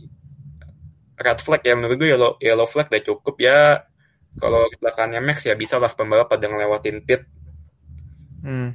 [1.20, 3.84] red flag ya menurut gue yellow, yellow flag udah cukup ya
[4.40, 7.28] kalau kecelakaannya Max ya bisa lah pembalap pada ngelewatin pit
[8.40, 8.72] Hmm.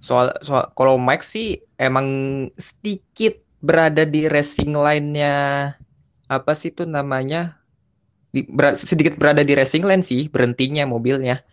[0.00, 2.06] Soal soal kalau Max sih emang
[2.56, 5.34] sedikit berada di racing line-nya
[6.26, 7.60] apa sih itu namanya?
[8.32, 11.44] Di- ber- sedikit berada di racing line sih berhentinya mobilnya.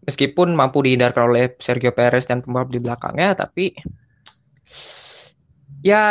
[0.00, 3.76] Meskipun mampu dihindarkan oleh Sergio Perez dan pembalap di belakangnya, tapi
[5.80, 6.04] ya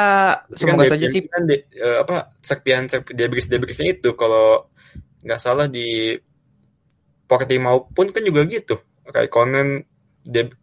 [0.46, 1.22] kan semoga dia- saja sih.
[1.26, 4.14] kan di- eh, apa serpian debris debrisnya itu.
[4.14, 4.70] Kalau
[5.26, 6.16] nggak salah di
[7.26, 8.82] Portimao pun kan juga gitu.
[9.10, 9.82] Kayak Conan
[10.26, 10.54] deb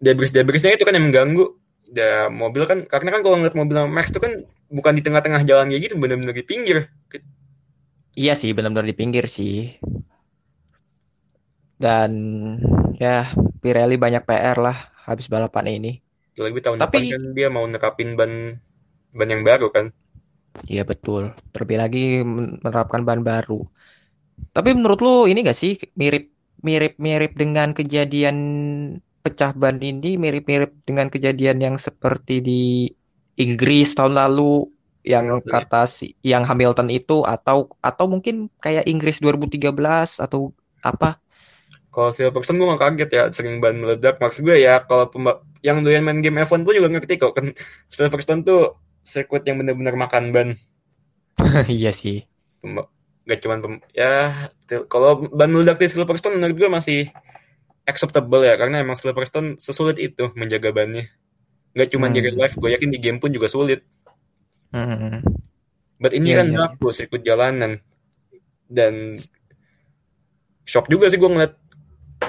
[0.00, 1.56] debris debrisnya itu kan yang mengganggu.
[1.88, 5.72] Ya mobil kan karena kan kalau ngeliat mobil Max itu kan bukan di tengah-tengah jalan
[5.72, 6.92] kayak gitu bener-bener di pinggir.
[8.12, 9.80] Iya sih benar-benar di pinggir sih.
[11.78, 12.10] Dan
[12.98, 13.30] ya
[13.62, 15.92] Pirelli banyak PR lah habis balapan ini.
[16.38, 18.54] lebih tahun Tapi- depan kan dia mau nerapin ban
[19.10, 19.90] ban yang baru kan
[20.70, 21.34] Iya betul.
[21.50, 23.62] Terlebih lagi menerapkan bahan baru.
[24.54, 26.30] Tapi menurut lu ini gak sih mirip
[26.62, 28.36] mirip mirip dengan kejadian
[29.22, 32.62] pecah ban ini mirip-mirip dengan kejadian yang seperti di
[33.34, 34.66] Inggris tahun lalu
[35.06, 35.52] yang Hamilton ya?
[35.62, 41.18] kata si yang Hamilton itu atau atau mungkin kayak Inggris 2013 atau apa?
[41.98, 44.22] Kalau Silverstone gue gak kaget ya sering ban meledak.
[44.22, 45.10] Maksud gue ya kalau
[45.60, 47.50] yang doyan main game F1 pun juga ngerti kok kan
[47.90, 50.48] Silverstone tuh sirkuit yang bener-bener makan ban.
[51.66, 52.22] Iya sih.
[52.62, 52.86] Pemba-
[53.26, 54.46] Gak cuman pem- ya
[54.86, 57.00] kalau ban meledak di Silverstone menurut gue masih
[57.82, 61.10] acceptable ya karena emang Silverstone sesulit itu menjaga bannya.
[61.74, 62.24] Gak cuma di Hmm.
[62.24, 63.82] real life, gue yakin di game pun juga sulit.
[64.70, 65.18] Hmm.
[65.96, 67.82] But ini Iya, kan iya, baku sirkuit jalanan
[68.64, 69.18] dan
[70.62, 71.58] shock juga sih gue ngeliat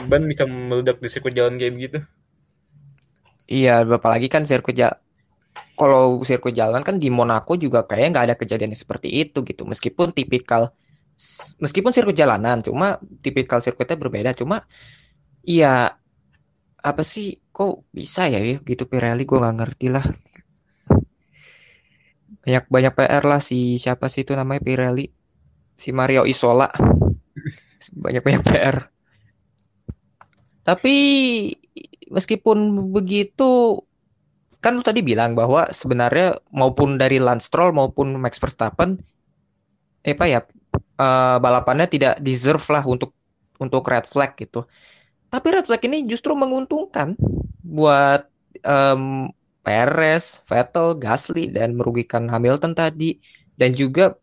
[0.10, 1.98] ban bisa meledak di sirkuit jalan kayak begitu.
[3.50, 4.94] Iya, apalagi kan sirkuit ja
[5.74, 9.66] kalau sirkuit jalan kan di Monaco juga kayaknya nggak ada kejadian seperti itu gitu.
[9.66, 10.70] Meskipun tipikal
[11.60, 14.32] meskipun sirkuit jalanan, cuma tipikal sirkuitnya berbeda.
[14.38, 14.68] Cuma
[15.44, 15.98] iya
[16.80, 20.06] apa sih kok bisa ya gitu Pirelli gue nggak ngerti lah.
[22.46, 25.12] Banyak banyak PR lah si siapa sih itu namanya Pirelli
[25.76, 26.70] si Mario Isola
[28.04, 28.99] banyak banyak PR.
[30.70, 30.96] Tapi
[32.14, 33.82] meskipun begitu
[34.62, 39.02] kan lu tadi bilang bahwa sebenarnya maupun dari Lance Stroll maupun Max Verstappen
[40.06, 40.40] eh apa ya
[41.02, 43.18] uh, balapannya tidak deserve lah untuk
[43.58, 44.70] untuk red flag gitu.
[45.34, 47.18] Tapi red flag ini justru menguntungkan
[47.66, 48.30] buat
[48.62, 49.34] um,
[49.66, 53.18] Perez, Vettel, Gasly dan merugikan Hamilton tadi
[53.58, 54.16] dan juga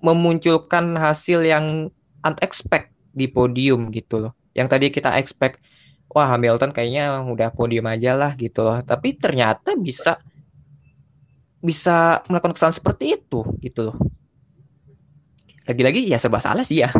[0.00, 1.92] memunculkan hasil yang
[2.24, 4.32] unexpected di podium gitu loh.
[4.56, 5.62] Yang tadi kita expect
[6.10, 8.82] wah Hamilton kayaknya udah podium aja lah gitu loh.
[8.82, 10.18] Tapi ternyata bisa
[11.60, 13.96] bisa melakukan kesalahan seperti itu gitu loh.
[15.64, 16.90] Lagi-lagi ya serba salah sih ya.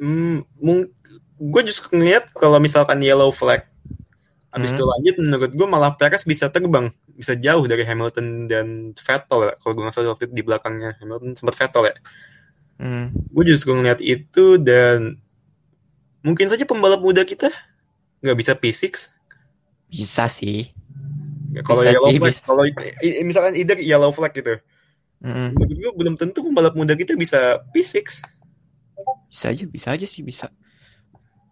[0.00, 0.46] hmm,
[1.36, 3.68] gue justru ngeliat kalau misalkan yellow flag
[4.56, 4.76] habis hmm.
[4.80, 9.52] itu lanjut menurut gue malah Perez bisa terbang bisa jauh dari Hamilton dan Vettel ya
[9.60, 11.94] kalau gue nggak salah waktu itu di belakangnya Hamilton sempat Vettel ya
[12.80, 13.06] hmm.
[13.36, 15.20] gue justru ngeliat itu dan
[16.26, 17.54] mungkin saja pembalap muda kita
[18.18, 19.14] nggak bisa P6
[19.86, 20.74] bisa sih.
[21.54, 22.62] Ya, kalau yellow sih, flag kalau
[23.22, 24.58] misalkan either yellow flag gitu.
[25.22, 28.26] Menurut gue belum tentu pembalap muda kita bisa P6
[29.30, 30.50] bisa aja bisa aja sih bisa.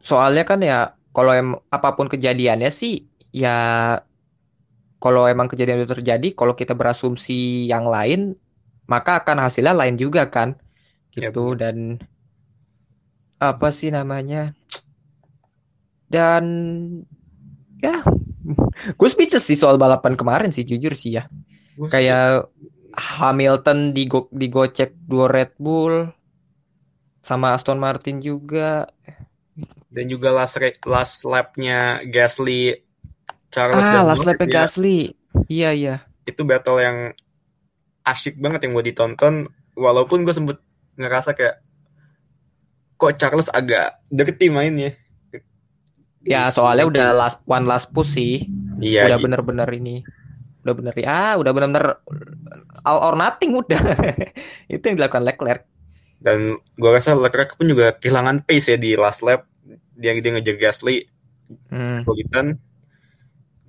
[0.03, 3.55] Soalnya kan ya kalau em apa pun kejadiannya sih ya
[4.99, 8.35] kalau emang kejadian itu terjadi kalau kita berasumsi yang lain
[8.91, 10.59] maka akan hasilnya lain juga kan.
[11.15, 12.03] Ya, gitu ya, dan
[13.53, 14.57] apa sih namanya?
[16.09, 16.45] Dan
[17.83, 18.01] ya
[18.99, 21.29] gue speechless sih soal balapan kemarin sih jujur sih ya.
[21.91, 22.49] Kayak
[22.95, 26.07] Hamilton digo digocek dua Red Bull
[27.25, 28.87] sama Aston Martin juga.
[29.89, 32.85] Dan juga last last lapnya Gasly
[33.49, 35.17] Charles ah, last lapnya Gasly.
[35.49, 35.97] Iya iya.
[36.29, 36.99] Itu battle yang
[38.05, 39.35] asyik banget yang gue ditonton.
[39.75, 40.61] Walaupun gue sempet
[40.95, 41.64] ngerasa kayak
[43.05, 44.97] kok Charles agak dirty mainnya.
[46.25, 48.49] Ya soalnya udah last one last push sih.
[48.81, 50.01] Iya udah bener-bener ini.
[50.65, 52.01] Udah bener ya udah bener-bener
[52.85, 53.81] all or nothing udah.
[54.73, 55.69] Itu yang dilakukan Leclerc.
[56.17, 59.45] Dan gue rasa Leclerc pun juga kehilangan pace ya di last lap.
[59.95, 61.07] Dia dia ngejar Gasly
[61.71, 62.09] hmm.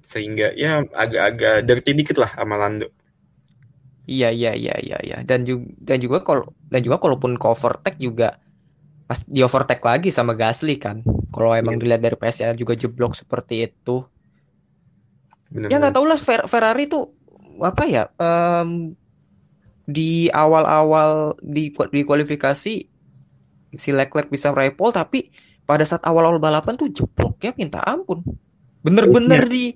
[0.05, 2.87] sehingga ya agak-agak dirty dikit lah sama Lando.
[4.05, 5.17] Iya iya iya iya iya.
[5.25, 8.37] Dan juga dan juga kalau dan juga kalaupun ke overtake juga
[9.05, 11.81] pas di overtake lagi sama Gasly kan kalau emang yeah.
[11.81, 14.01] dilihat dari PSN juga jeblok seperti itu
[15.49, 15.73] Bener -bener.
[15.73, 17.13] ya nggak tahu lah Fer Ferrari tuh
[17.61, 18.97] apa ya um,
[19.85, 22.75] di awal-awal di di kualifikasi
[23.75, 25.29] si Leclerc bisa meraih pole tapi
[25.65, 28.21] pada saat awal-awal balapan tuh jeblok ya minta ampun.
[28.85, 29.73] Bener-bener di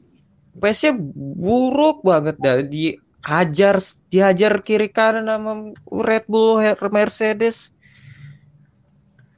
[0.57, 6.61] pace buruk banget dah dihajar dihajar kiri kanan sama Red Bull
[6.93, 7.73] Mercedes.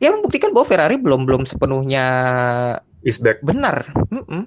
[0.02, 2.06] Dia membuktikan bahwa Ferrari belum belum sepenuhnya
[3.06, 3.46] is back.
[3.46, 3.86] Benar.
[4.10, 4.44] Mm -mm.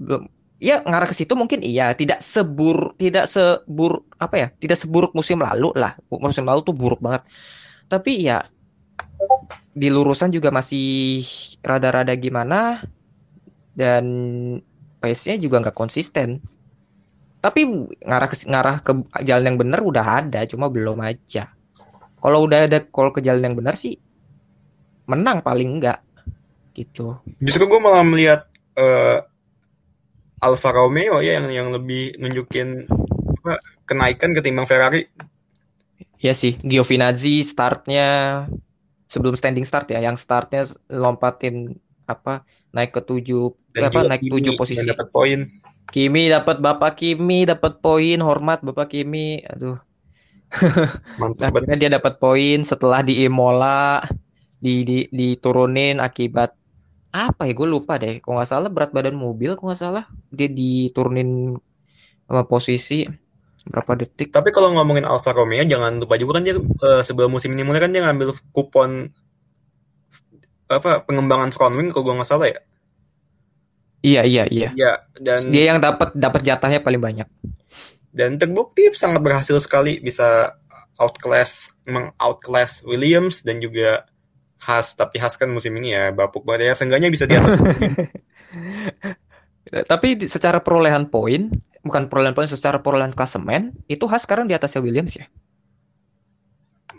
[0.00, 0.22] Belum
[0.62, 5.42] ya ngarah ke situ mungkin iya tidak sebur tidak sebur apa ya tidak seburuk musim
[5.42, 7.26] lalu lah musim lalu tuh buruk banget
[7.90, 8.46] tapi ya
[9.74, 11.24] di lurusan juga masih
[11.64, 12.84] rada-rada gimana
[13.72, 14.04] dan
[15.00, 16.38] pace-nya juga nggak konsisten.
[17.42, 17.66] Tapi
[18.06, 18.92] ngarah ke ngarah ke
[19.26, 21.50] jalan yang benar udah ada, cuma belum aja.
[22.22, 23.98] Kalau udah ada call ke jalan yang benar sih
[25.06, 26.00] menang paling enggak
[26.72, 27.20] gitu.
[27.38, 29.24] Justru gue malah melihat uh,
[30.42, 32.88] Alfa Romeo ya yang yang lebih nunjukin
[33.42, 35.06] apa, kenaikan ketimbang Ferrari.
[36.22, 38.46] Ya sih, Giovinazzi startnya
[39.10, 41.76] sebelum standing start ya yang startnya lompatin
[42.08, 44.88] apa naik ke tujuh Dan apa naik Kimi tujuh posisi.
[44.88, 45.40] dapat poin.
[45.92, 49.76] Kimi dapat bapak Kimi dapat poin hormat bapak Kimi aduh.
[51.20, 54.04] Mantap akhirnya dia dapat poin setelah di Imola
[54.62, 56.54] di, di diturunin akibat
[57.12, 60.48] apa ya gue lupa deh kok nggak salah berat badan mobil kok nggak salah dia
[60.48, 61.58] diturunin
[62.24, 63.04] sama posisi
[63.62, 64.34] berapa detik.
[64.34, 67.78] Tapi kalau ngomongin Alfa Romeo jangan lupa juga kan dia uh, sebelum musim ini mulai
[67.82, 69.10] kan dia ngambil kupon
[70.66, 72.60] apa pengembangan front wing kalau gue nggak salah ya.
[74.02, 74.70] Iya iya iya.
[74.74, 77.28] Iya dan dia yang dapat dapat jatahnya paling banyak.
[78.10, 80.58] Dan terbukti sangat berhasil sekali bisa
[80.98, 84.04] outclass memang outclass Williams dan juga
[84.62, 87.58] Haas tapi Haas kan musim ini ya bapuk banget ya seenggaknya bisa di atas.
[89.90, 91.50] tapi secara perolehan poin
[91.82, 95.26] bukan perolehan poin secara perolehan klasemen itu Haas sekarang di atasnya Williams ya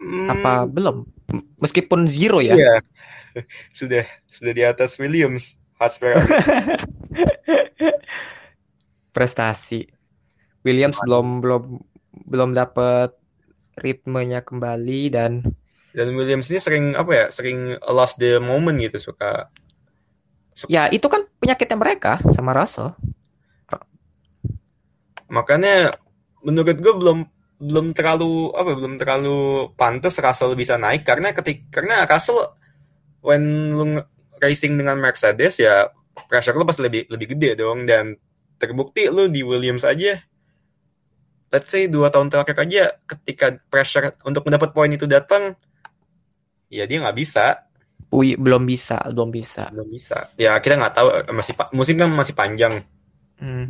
[0.04, 1.08] Hmm, Apa belum?
[1.64, 2.60] Meskipun zero ya.
[2.60, 2.76] iya.
[3.80, 5.56] Sudah sudah di atas Williams.
[5.80, 6.14] Hasper
[9.16, 9.90] Prestasi.
[10.62, 11.64] Williams belum belum
[12.30, 13.16] belum dapat
[13.80, 15.42] ritmenya kembali dan
[15.94, 17.26] dan Williams ini sering apa ya?
[17.30, 19.54] Sering lost the moment gitu, suka
[20.70, 22.94] ya itu kan penyakitnya mereka sama Russell.
[25.34, 25.98] makanya
[26.46, 27.26] menurut gue belum
[27.58, 29.40] belum terlalu apa belum terlalu
[29.74, 32.54] pantas Russell bisa naik karena ketik karena Russell
[33.26, 33.98] when lu
[34.38, 35.90] racing dengan Mercedes ya
[36.30, 38.14] pressure lu pasti lebih lebih gede dong dan
[38.62, 40.22] terbukti lu di Williams aja
[41.50, 45.58] let's say dua tahun terakhir aja ketika pressure untuk mendapat poin itu datang
[46.74, 47.46] ya dia nggak bisa
[48.14, 49.74] Ui, belum bisa, belum bisa.
[49.74, 52.74] belum bisa ya kita nggak tahu masih musim kan masih panjang
[53.44, 53.68] Hmm.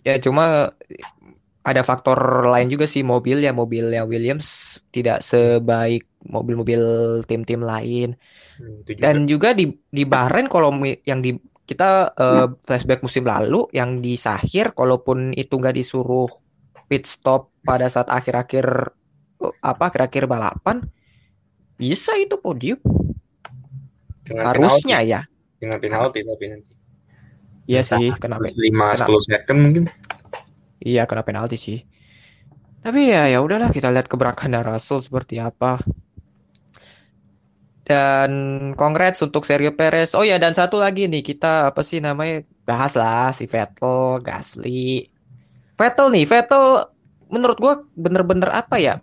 [0.00, 0.72] Ya cuma
[1.60, 6.80] ada faktor lain juga sih mobil ya mobilnya Williams tidak sebaik mobil-mobil
[7.28, 8.16] tim-tim lain.
[8.56, 10.72] Hmm, juga Dan juga di di Bahrain kalau
[11.04, 11.36] yang di
[11.68, 16.26] kita eh, flashback musim lalu yang di Sahir kalaupun itu nggak disuruh
[16.88, 18.66] pit stop pada saat akhir-akhir
[19.44, 20.80] eh, apa akhir-akhir balapan
[21.80, 22.76] bisa itu podium
[24.28, 25.20] dengan harusnya penalti ya.
[25.56, 26.72] dengan penalti tapi nanti
[27.70, 29.84] Iya sih kena pen- 5 kena 10 second mungkin
[30.80, 31.78] Iya kena penalti sih.
[32.80, 35.76] Tapi ya ya udahlah kita lihat keberakan Russell seperti apa.
[37.84, 38.32] Dan
[38.80, 40.16] congrats untuk Sergio Perez.
[40.16, 45.04] Oh ya dan satu lagi nih kita apa sih namanya bahas lah si Vettel, Gasly.
[45.76, 46.88] Vettel nih, Vettel
[47.28, 48.96] menurut gua bener-bener apa ya?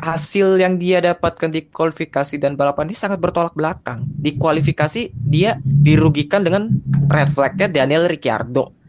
[0.00, 4.08] Hasil yang dia dapatkan di kualifikasi dan balapan ini sangat bertolak belakang.
[4.08, 6.72] Di kualifikasi dia dirugikan dengan
[7.06, 8.80] red flagnya Daniel Ricciardo.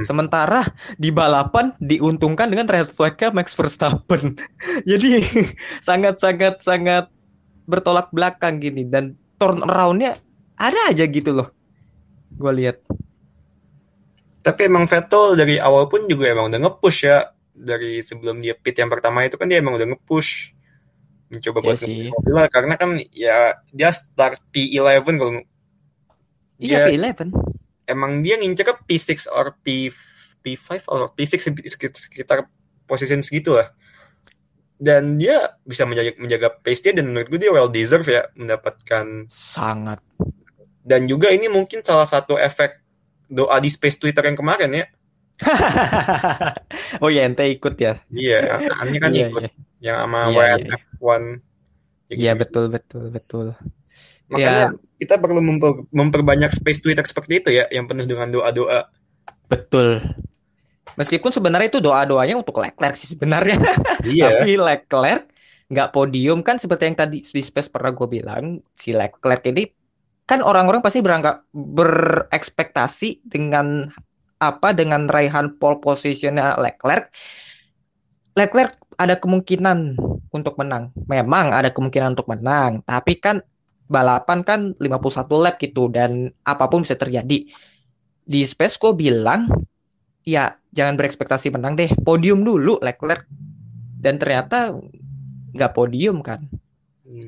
[0.00, 0.64] Sementara
[0.96, 4.36] di balapan diuntungkan dengan red flagnya Max Verstappen.
[4.88, 5.24] Jadi
[5.88, 7.12] sangat-sangat sangat
[7.68, 10.16] bertolak belakang gini dan turnaroundnya
[10.56, 11.48] ada aja gitu loh.
[12.32, 12.80] Gue lihat.
[14.40, 17.28] Tapi emang Vettel dari awal pun juga emang udah nge-push ya.
[17.58, 20.57] Dari sebelum dia pit yang pertama itu kan dia emang udah nge-push.
[21.28, 22.46] Mencoba Iya buat nge-push mobil lah.
[22.48, 25.44] Karena kan ya dia start P11 kalau
[26.58, 27.30] Iya dia P11.
[27.88, 29.88] emang dia ngincer ke P6 or P,
[30.44, 32.38] P5 or P6 sekitar, sekitar
[32.84, 33.70] posisi segitu lah.
[34.78, 39.26] Dan dia bisa menjaga, menjaga pace dia dan menurut gue dia well deserve ya mendapatkan
[39.26, 39.98] Sangat.
[40.86, 42.78] dan juga ini mungkin salah satu efek
[43.28, 44.86] doa di space Twitter yang kemarin ya.
[47.02, 47.98] oh ya ente ikut ya.
[48.08, 49.50] Iya, Ani kan Iya, ikut iya.
[49.80, 50.68] yang sama Iya, WNF1.
[50.98, 51.16] iya.
[52.08, 52.40] Ya Iya gitu.
[52.40, 53.46] betul betul betul.
[54.28, 58.90] Makanya Ya kita perlu memper- memperbanyak space Twitter seperti itu ya, yang penuh dengan doa-doa.
[59.46, 60.02] betul.
[60.94, 63.56] Meskipun sebenarnya itu doa-doanya untuk Leclerc sih sebenarnya.
[64.04, 64.42] Iya.
[64.42, 65.30] Tapi Leclerc
[65.68, 69.68] nggak podium kan seperti yang tadi di space pernah gue bilang si Leclerc ini
[70.24, 73.88] kan orang-orang pasti berangkat berekspektasi dengan
[74.38, 77.10] apa dengan raihan pole positionnya Leclerc?
[78.38, 79.98] Leclerc ada kemungkinan
[80.30, 80.94] untuk menang.
[81.10, 82.82] Memang ada kemungkinan untuk menang.
[82.86, 83.42] Tapi kan
[83.90, 87.50] balapan kan 51 lap gitu dan apa pun bisa terjadi.
[88.28, 89.50] Di gue bilang
[90.22, 91.90] ya jangan berekspektasi menang deh.
[92.06, 93.26] Podium dulu Leclerc.
[93.98, 94.70] Dan ternyata
[95.54, 96.46] nggak podium kan.
[97.08, 97.26] Hmm.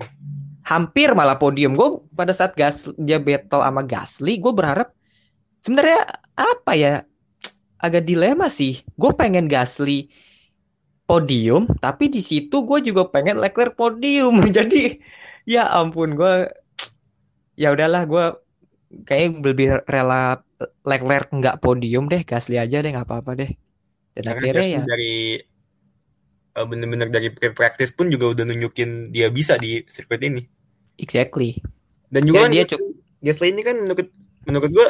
[0.61, 1.75] hampir malah podium.
[1.75, 4.95] Gue pada saat gas dia battle sama Gasly gue berharap
[5.61, 6.01] sebenarnya
[6.37, 6.95] apa ya?
[7.81, 8.85] Agak dilema sih.
[8.97, 10.13] Gue pengen Gasly
[11.11, 14.39] podium tapi di situ gue juga pengen Leclerc podium.
[14.57, 15.03] Jadi
[15.43, 16.47] ya ampun gue
[17.59, 18.25] ya udahlah gue
[19.03, 20.47] kayaknya lebih rela
[20.87, 23.51] Leclerc nggak podium deh Gasly aja deh nggak apa-apa deh.
[24.15, 25.17] Dan Karena akhirnya Gasly ya dari
[26.55, 30.47] eh, bener-bener dari pre-practice pun juga udah nunjukin dia bisa di sirkuit ini.
[31.01, 31.59] exactly.
[32.13, 32.87] Dan juga kan dia Gasly,
[33.25, 34.09] Gasly ini kan menurut
[34.47, 34.89] menurut gue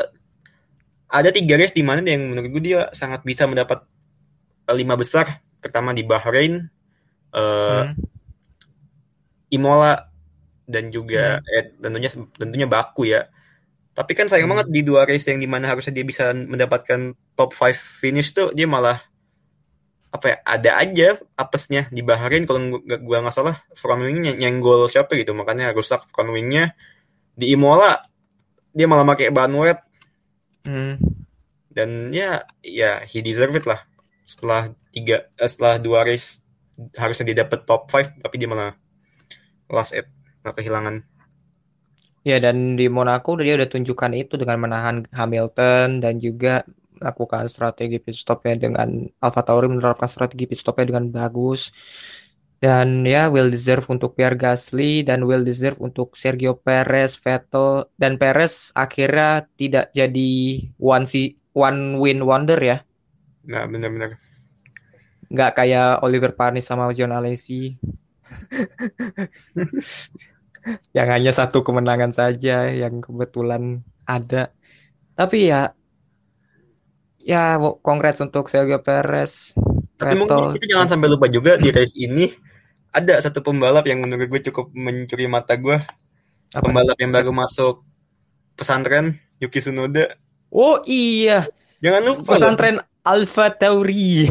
[1.10, 3.82] ada tiga race di mana yang menurut gue dia sangat bisa mendapat
[4.66, 5.42] eh, lima besar.
[5.60, 6.70] Pertama di Bahrain,
[7.34, 7.92] eh, Hmm.
[9.50, 10.06] Imola
[10.70, 13.26] dan juga eh, tentunya tentunya Baku ya.
[13.90, 14.62] Tapi kan sayang Hmm.
[14.62, 18.54] banget di dua race yang di mana harusnya dia bisa mendapatkan top 5 finish tuh
[18.54, 19.02] dia malah
[20.10, 21.08] apa ya ada aja
[21.38, 26.02] apesnya di Bahrain kalau nggak gua nggak salah front wingnya nyenggol siapa gitu makanya rusak
[26.10, 26.74] front wingnya
[27.30, 27.94] di Imola
[28.74, 29.78] dia malah pakai ban wet
[30.66, 31.00] Hmm.
[31.72, 33.80] dan ya ya he deserve it lah
[34.28, 36.44] setelah tiga eh, setelah dua race
[36.96, 38.76] harusnya dia dapat top 5 tapi dia malah
[39.68, 40.08] last eight
[40.44, 41.04] nggak kehilangan
[42.20, 46.60] Ya dan di Monaco dia udah tunjukkan itu dengan menahan Hamilton dan juga
[47.00, 51.72] melakukan strategi pit stopnya dengan Alfa Tauri menerapkan strategi pit stopnya dengan bagus.
[52.60, 58.20] Dan ya well deserve untuk Pierre Gasly dan well deserve untuk Sergio Perez, Vettel dan
[58.20, 62.84] Perez akhirnya tidak jadi one si one win wonder ya.
[63.48, 64.20] Nah, benar-benar.
[65.32, 67.80] Nggak kayak Oliver Panis sama John Alesi.
[70.96, 74.52] yang hanya satu kemenangan saja yang kebetulan ada.
[75.16, 75.72] Tapi ya
[77.24, 79.56] ya congrats untuk Sergio Perez.
[79.96, 82.49] Tapi mungkin kita jangan sampai lupa juga di race ini
[82.90, 85.78] ada satu pembalap yang menurut gue cukup mencuri mata gue.
[86.50, 86.66] Apa?
[86.66, 87.86] Pembalap yang baru masuk
[88.58, 90.18] pesantren Yuki Tsunoda.
[90.50, 91.46] Oh iya.
[91.78, 92.76] Jangan lupa pesantren
[93.06, 94.26] Alpha Tauri.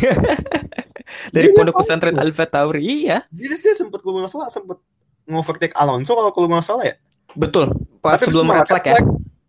[1.33, 3.25] Dari iya, pondok pesantren Alpha Tauri iya.
[3.33, 4.77] Jadi dia sempat kalau nggak salah sempat
[5.25, 6.95] ngovertake Alonso kalau kalau nggak salah ya.
[7.33, 7.73] Betul.
[8.03, 8.99] Pas Tapi sebelum red flag ya.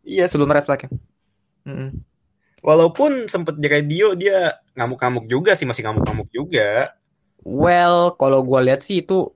[0.07, 0.91] Iya sebelum red flag ya.
[1.67, 1.89] Mm -hmm.
[2.61, 6.93] Walaupun sempat di radio dia ngamuk-ngamuk juga sih masih ngamuk-ngamuk juga.
[7.45, 9.33] Well, kalau gue lihat sih itu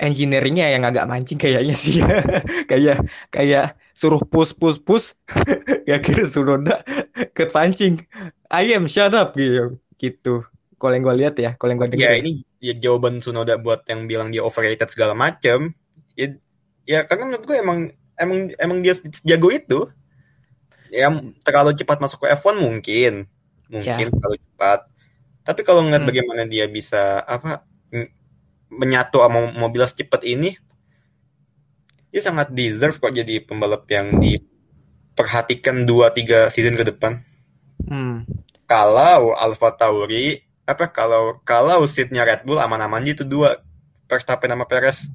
[0.00, 2.00] engineeringnya yang agak mancing kayaknya sih.
[2.70, 5.12] Kayak kayak suruh push push push
[5.90, 6.56] ya kira suruh
[7.36, 8.00] ke pancing.
[8.48, 9.76] I am shut up gitu.
[10.00, 10.48] Gitu.
[10.80, 12.24] Kalau yang gue lihat ya kalau yang gue dengar ya.
[12.24, 15.76] ini ya jawaban Sunoda buat yang bilang dia overrated segala macam
[16.16, 16.32] ya,
[16.88, 17.78] ya karena menurut gue emang
[18.16, 18.96] emang emang dia
[19.28, 19.84] jago itu.
[20.90, 21.06] Ya
[21.46, 23.28] terlalu cepat masuk ke F1 mungkin.
[23.70, 24.10] Mungkin ya.
[24.10, 24.90] terlalu cepat
[25.42, 26.10] tapi kalau ngeliat hmm.
[26.10, 27.64] bagaimana dia bisa apa
[28.70, 30.54] menyatu sama mobil secepat ini,
[32.14, 37.24] dia sangat deserve kok jadi pembalap yang diperhatikan dua tiga season ke depan.
[37.88, 38.28] Hmm.
[38.70, 43.58] Kalau Alfa Tauri apa kalau kalau seatnya Red Bull aman-aman itu dua
[44.06, 45.10] Verstappen sama Perez.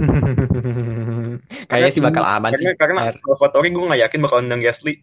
[1.70, 2.78] Kayaknya sih bakal aman karena, sih.
[2.78, 5.02] Karena Alfa Tauri gue gak yakin bakal nendang Gasly.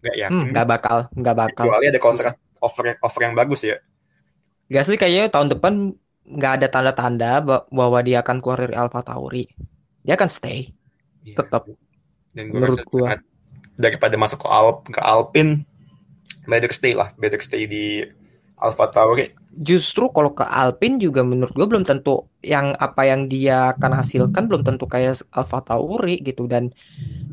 [0.00, 0.32] Gak yakin.
[0.32, 1.64] Hmm, gak bakal, gak bakal.
[1.68, 3.76] Kecuali ada kontrak offer offer yang bagus ya.
[4.70, 5.72] Gasly kayaknya tahun depan
[6.30, 7.42] nggak ada tanda-tanda
[7.72, 9.50] bahwa dia akan keluar dari Alpha Tauri.
[10.06, 10.70] Dia akan stay.
[11.26, 11.42] Iya.
[11.42, 11.66] Tetap.
[12.30, 13.18] Dan gue menurut gua
[13.74, 15.66] daripada masuk ke Alp ke Alpine
[16.46, 18.04] better stay lah, better stay di
[18.60, 19.32] Alpha Tauri.
[19.50, 24.46] Justru kalau ke Alpine juga menurut gue belum tentu yang apa yang dia akan hasilkan
[24.46, 26.70] belum tentu kayak Alpha Tauri gitu dan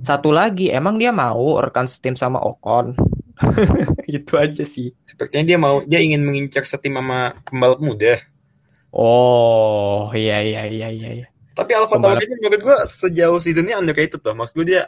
[0.02, 2.98] satu lagi emang dia mau rekan setim sama Ocon
[4.10, 4.94] itu aja sih.
[5.06, 8.14] Sepertinya dia mau dia ingin mengincar setim sama pembalap muda.
[8.90, 11.28] Oh, iya iya iya iya iya.
[11.54, 14.34] Tapi Alfa Tauri ini menurut gue sejauh seasonnya underrated tuh.
[14.34, 14.82] Maksud gue dia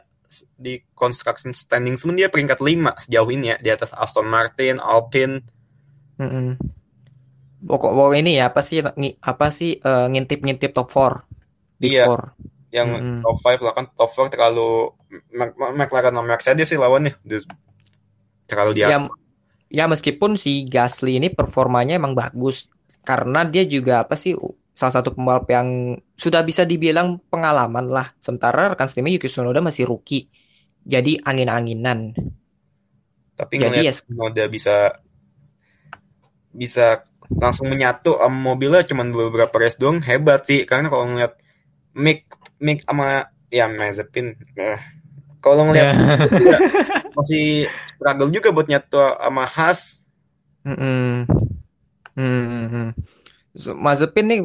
[0.53, 5.41] di construction standing semuanya dia peringkat 5 sejauh ini ya di atas Aston Martin, Alpine.
[6.19, 6.49] Mm -mm.
[7.59, 8.79] Pokok, pokok ini ya apa sih
[9.19, 11.79] apa sih uh, ngintip-ngintip top 4.
[11.79, 12.07] Big iya.
[12.07, 12.35] Four.
[12.69, 13.19] Yang mm -hmm.
[13.25, 14.69] top 5 lah kan top 4 terlalu
[15.73, 17.17] McLaren sama Mercedes sih lawannya
[18.49, 18.97] terlalu di Ya,
[19.69, 22.69] ya meskipun si Gasly ini performanya emang bagus
[23.05, 24.33] karena dia juga apa sih
[24.73, 28.07] salah satu pembalap yang sudah bisa dibilang pengalaman lah.
[28.17, 30.31] Sementara rekan setimnya Yuki Tsunoda masih rookie.
[30.87, 32.15] Jadi angin-anginan.
[33.35, 34.95] Tapi Jadi ya Tsunoda bisa
[36.53, 41.37] bisa langsung menyatu sama mobilnya cuma beberapa race doang hebat sih karena kalau ngeliat
[41.93, 42.25] Mick
[42.57, 44.81] Mick sama ya Mazepin eh,
[45.39, 46.59] kalau ngeliat yeah.
[47.17, 49.99] masih struggle juga buat nyatu sama Has.
[50.63, 51.27] Mm.
[52.15, 52.91] Mm.
[53.57, 54.39] So, Mazepin nih,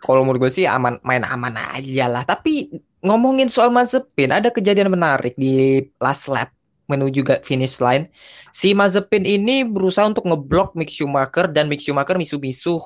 [0.00, 2.22] kalau menurut gue sih aman, main aman aja lah.
[2.24, 2.70] Tapi
[3.04, 6.53] ngomongin soal Mazepin, ada kejadian menarik di last lap
[6.86, 8.08] menuju finish line.
[8.52, 12.80] Si Mazepin ini berusaha untuk ngeblok Mick Schumacher dan Mick Schumacher misu-misu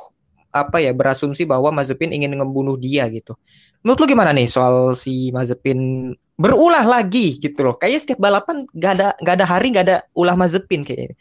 [0.48, 3.36] apa ya berasumsi bahwa Mazepin ingin ngebunuh dia gitu.
[3.84, 7.74] Menurut lu gimana nih soal si Mazepin berulah lagi gitu loh.
[7.76, 11.18] Kayaknya setiap balapan gak ada gak ada hari gak ada ulah Mazepin kayaknya.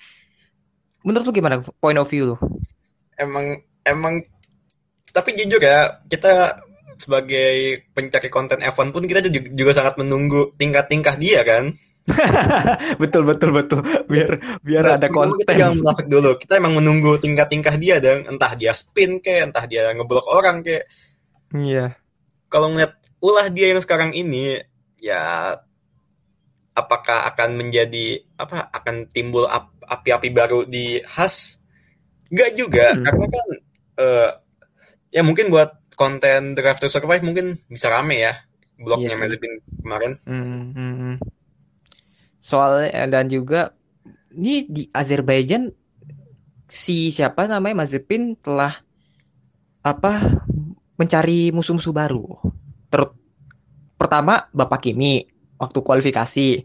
[1.04, 2.36] Menurut lu gimana point of view lu?
[3.18, 4.22] Emang emang
[5.12, 6.62] tapi jujur ya kita
[6.98, 11.78] sebagai pencari konten F1 pun kita juga sangat menunggu tingkat-tingkah dia kan.
[13.02, 15.44] betul betul betul biar biar nah, ada konten.
[15.44, 16.32] Kita jangan munafik dulu.
[16.40, 20.88] Kita emang menunggu tingkah-tingkah dia dan entah dia spin kayak entah dia ngeblok orang kayak.
[21.52, 22.00] Iya.
[22.48, 24.62] Kalau ngeliat ulah dia yang sekarang ini
[25.04, 25.56] ya
[26.78, 29.50] apakah akan menjadi apa akan timbul
[29.84, 31.58] api-api baru di khas
[32.28, 33.04] Enggak juga hmm.
[33.08, 33.48] karena kan
[34.04, 34.30] uh,
[35.12, 38.34] ya mungkin buat konten Drive to Survive mungkin bisa rame ya
[38.78, 40.12] blognya yes, iya Mazepin kemarin.
[40.24, 40.97] Hmm, hmm, hmm.
[42.48, 43.76] Soalnya eh, dan juga
[44.32, 45.68] ini di Azerbaijan
[46.72, 48.72] si siapa namanya Mazepin telah
[49.84, 50.40] apa
[50.96, 52.40] mencari musuh-musuh baru.
[52.88, 53.04] Ter
[54.00, 55.28] pertama Bapak Kimi
[55.60, 56.64] waktu kualifikasi.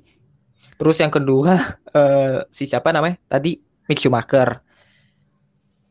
[0.78, 1.58] Terus yang kedua
[1.90, 3.18] uh, si siapa namanya?
[3.26, 3.58] Tadi
[3.90, 4.62] Mick Schumacher.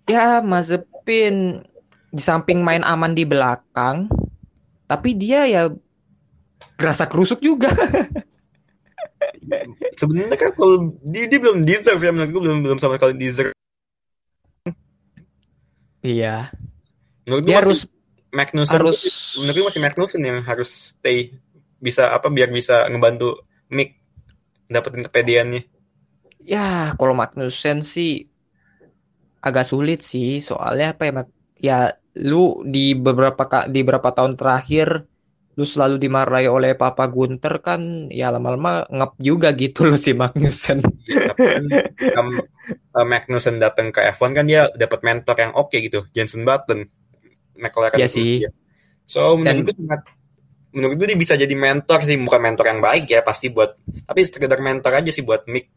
[0.07, 1.67] ya Mazepin
[2.11, 4.07] di samping main aman di belakang,
[4.87, 5.67] tapi dia ya
[6.79, 7.71] gerasa kerusuk juga.
[9.99, 13.53] Sebenarnya kan kalau dia, dia belum deserve ya menurut gue belum belum sama sekali deserve.
[16.01, 16.49] Iya.
[17.29, 17.79] Menurut gue harus
[18.31, 18.99] Magnussen harus
[19.43, 21.35] menurut gue masih Magnussen yang harus stay
[21.83, 23.99] bisa apa biar bisa ngebantu Mick
[24.71, 25.61] dapetin kepedeannya.
[26.41, 28.25] ya kalau Magnussen sih
[29.43, 31.11] agak sulit sih soalnya apa ya
[31.61, 31.77] ya
[32.23, 35.10] lu di beberapa di beberapa tahun terakhir
[35.59, 40.79] lu selalu dimarahi oleh Papa Gunter kan ya lama-lama ngep juga gitu loh si Magnussen.
[41.03, 41.65] Ya, tapi kan
[42.15, 42.29] um,
[42.95, 46.87] uh, Magnussen datang ke F1 kan dia dapat mentor yang oke gitu, Jensen Button.
[47.59, 48.47] McLaren Iya sih.
[48.47, 48.49] dia.
[49.05, 50.01] So menurut Dan- gue sangat
[50.71, 53.75] menurut gue dia bisa jadi mentor sih, bukan mentor yang baik ya pasti buat
[54.07, 55.67] tapi sekedar mentor aja sih buat Mick.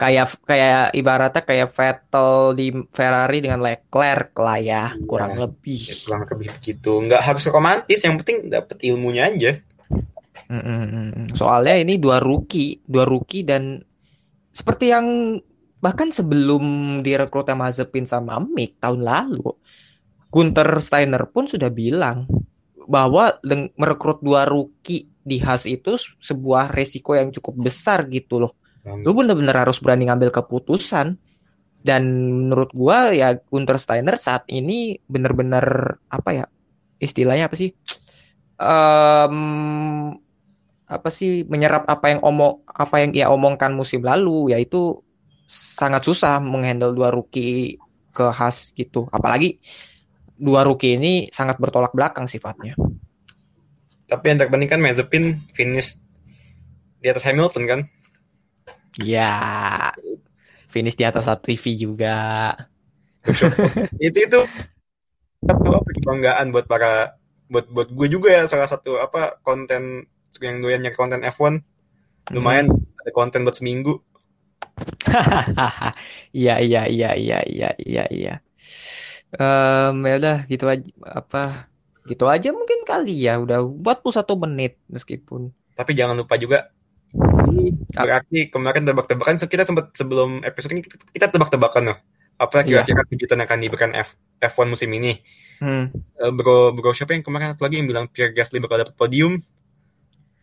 [0.00, 5.04] Kayak kayak ibaratnya kayak Vettel di Ferrari dengan Leclerc lah ya, Iya.
[5.04, 5.80] kurang Ya, lebih.
[6.08, 6.90] kurang lebih begitu.
[7.04, 9.60] Nggak harus romantis, yang penting dapat ilmunya aja.
[10.48, 11.26] Mm, mm, mm, mm.
[11.36, 13.84] Soalnya ini dua rookie, dua rookie dan
[14.50, 15.36] seperti yang
[15.78, 16.64] bahkan sebelum
[17.04, 19.52] direkrut Mazepin sama Mick tahun lalu,
[20.32, 22.24] Gunter Steiner pun sudah bilang
[22.88, 23.36] bahwa
[23.76, 28.56] merekrut dua rookie di Haas itu sebuah resiko yang cukup besar gitu loh.
[28.84, 31.16] Lu bener-bener harus berani ngambil keputusan.
[31.80, 32.02] Dan
[32.44, 36.44] menurut gua ya Gunter Steiner saat ini bener-bener apa ya
[37.00, 37.72] istilahnya apa sih?
[38.60, 39.36] Em,
[40.84, 45.00] apa sih menyerap apa yang omong apa yang ia omongkan musim lalu yaitu
[45.48, 47.80] sangat susah menghandle dua rookie
[48.12, 49.08] ke Haas gitu.
[49.08, 49.56] Apalagi
[50.36, 52.76] dua rookie ini sangat bertolak belakang sifatnya.
[54.04, 55.96] Tapi yang terpenting kan Mazepin finish
[57.00, 57.80] di atas Hamilton kan.
[59.00, 59.32] Ya,
[60.68, 62.52] finish di atas satu TV juga.
[64.00, 64.40] itu itu
[65.44, 67.20] satu apa kebanggaan buat para
[67.50, 70.06] buat buat gue juga ya salah satu apa konten
[70.38, 71.60] yang doyan nyari konten F1
[72.30, 73.98] lumayan ada konten buat seminggu.
[76.30, 78.34] Iya iya iya iya iya iya iya.
[79.34, 81.70] Em, ya udah gitu aja apa
[82.06, 85.50] gitu aja mungkin kali ya udah 41 menit meskipun.
[85.74, 86.70] Tapi jangan lupa juga
[87.90, 91.98] berarti kemarin tebak-tebakan so kita sempat sebelum episode ini kita, tebak-tebakan loh.
[92.36, 92.86] Apa Iya.
[92.86, 95.18] kira-kira kejutan yang akan diberikan F, F1 musim ini?
[95.60, 98.96] Hmm, Eh, bro bro siapa yang kemarin satu lagi yang bilang Pierre Gasly bakal dapat
[98.96, 99.42] podium?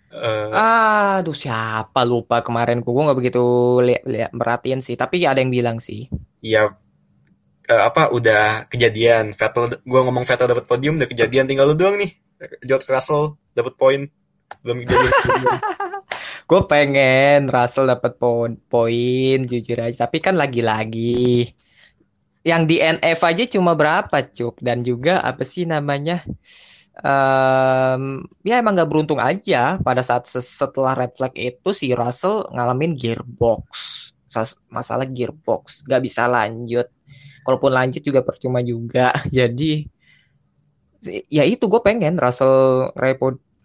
[0.07, 2.85] Eh, aduh siapa lupa kemarin.
[2.85, 3.43] Gue nggak begitu
[3.81, 4.93] lihat lihat merhatiin sih.
[4.93, 6.05] Tapi ada yang bilang sih.
[6.39, 6.77] Ya
[7.65, 9.33] eh, apa udah kejadian.
[9.33, 11.49] Vettel gua ngomong Vettel dapat podium udah kejadian.
[11.49, 12.13] Tinggal lu doang nih.
[12.61, 14.05] George Russell dapat poin.
[14.63, 15.11] Belum kejadian
[16.47, 19.95] gue pengen Russell dapat poin poin jujur aja.
[20.07, 21.51] Tapi kan lagi-lagi
[22.47, 24.63] yang di NF aja cuma berapa cuk?
[24.63, 26.23] Dan juga apa sih namanya
[26.97, 32.49] Em, ya emang nggak beruntung aja pada saat se- setelah red flag itu si Russell
[32.49, 33.63] ngalamin gearbox.
[34.73, 35.85] Masalah gearbox.
[35.85, 36.89] Nggak bisa lanjut.
[37.45, 39.13] Kalaupun lanjut juga percuma juga.
[39.37, 39.85] Jadi
[41.31, 43.17] ya itu gue pengen Russell ngeraih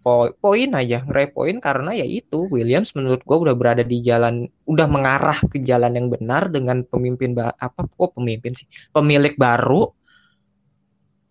[0.02, 4.02] po- po- poin aja ngeraih poin karena ya itu Williams menurut gue udah berada di
[4.02, 8.66] jalan udah mengarah ke jalan yang benar dengan pemimpin apa kok pemimpin sih?
[8.90, 9.86] Pemilik baru.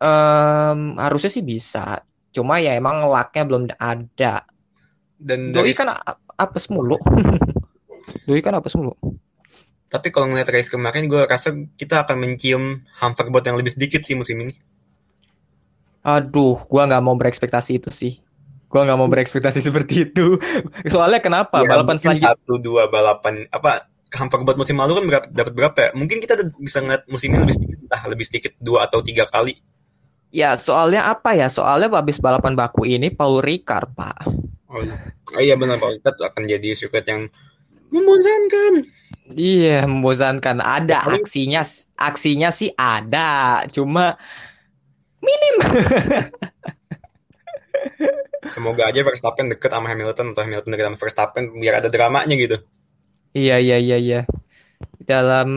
[0.02, 2.02] Em, harusnya sih bisa
[2.32, 4.48] cuma ya emang lucknya belum ada.
[5.20, 6.98] Dan Doi dari, kan a- apes mulu.
[8.28, 8.96] Doi kan apes mulu.
[9.92, 14.16] Tapi kalau ngeliat race kemarin gue rasa kita akan mencium hoverboard yang lebih sedikit sih
[14.16, 14.56] musim ini.
[16.02, 18.18] Aduh gua nggak mau berekspektasi itu sih
[18.72, 20.40] gua nggak mau berekspektasi seperti itu
[20.88, 25.54] soalnya kenapa Ya, balapan selanjutnya satu dua balapan apa hoverboard musim lalu kan berapa, dapat
[25.54, 29.00] berapa ya mungkin kita bisa ngeliat musim ini lebih sedikit entah lebih sedikit dua atau
[29.00, 29.58] tiga kali
[30.32, 31.52] Ya, soalnya apa ya?
[31.52, 34.32] Soalnya habis balapan baku ini Paul Ricard, Pak.
[34.72, 34.80] oh,
[35.28, 37.28] oh iya benar Pak Ustadz akan jadi sirkuit yang
[37.92, 38.88] membosankan
[39.28, 40.60] Iya, membosankan.
[40.60, 41.60] Ada Paling- aksinya,
[42.00, 44.16] aksinya sih ada, cuma
[45.20, 45.56] minim.
[48.52, 52.60] Semoga aja Verstappen deket sama Hamilton atau Hamilton deket sama Verstappen biar ada dramanya gitu.
[53.32, 54.22] Iya, iya, iya, iya.
[55.02, 55.49] Dalam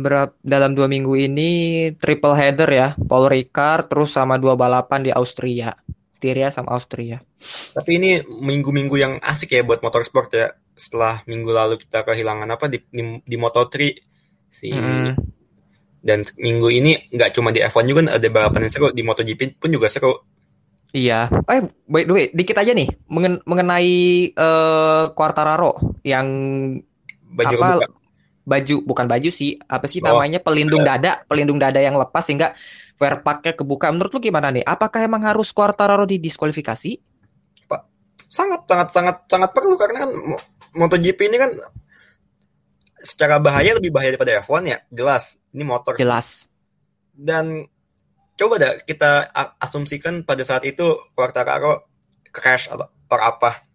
[0.00, 1.50] berap, dalam dua minggu ini
[2.00, 5.76] triple header ya, Paul Ricard terus sama dua balapan di Austria,
[6.08, 7.20] Styria sama Austria.
[7.76, 10.56] Tapi ini minggu-minggu yang asik ya buat motorsport ya.
[10.72, 13.76] Setelah minggu lalu kita kehilangan apa di di, di Moto3
[14.50, 15.14] si Mm-mm.
[16.00, 19.70] dan minggu ini nggak cuma di F1 juga ada balapan yang seru di MotoGP pun
[19.70, 20.29] juga seru.
[20.90, 21.30] Iya.
[21.46, 23.94] Eh, by the way, dikit aja nih mengen- mengenai
[24.28, 26.26] eh, Quartararo yang
[27.30, 27.78] Baju apa
[28.40, 32.58] baju bukan baju sih apa sih Oh, namanya pelindung dada pelindung dada yang lepas sehingga
[32.98, 33.86] wear packnya kebuka.
[33.88, 34.66] Menurut lu gimana nih?
[34.66, 36.98] Apakah emang harus Quartararo didiskualifikasi?
[38.26, 40.42] Sangat sangat sangat sangat perlu karena kan Mo-
[40.74, 41.50] MotoGP ini kan
[43.00, 44.78] secara bahaya lebih bahaya daripada F1 ya.
[44.90, 45.94] Jelas ini motor.
[45.94, 46.50] Jelas.
[47.10, 47.66] Dan
[48.40, 49.28] coba dah kita
[49.60, 51.84] asumsikan pada saat itu Quartararo
[52.32, 53.68] crash atau, atau apa.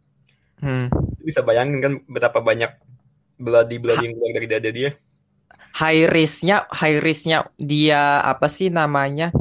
[0.56, 0.88] Hmm.
[1.20, 2.80] bisa bayangin kan betapa banyak
[3.36, 4.90] bloody bloody yang keluar dari dada dia.
[5.76, 9.36] High risknya high risknya dia apa sih namanya?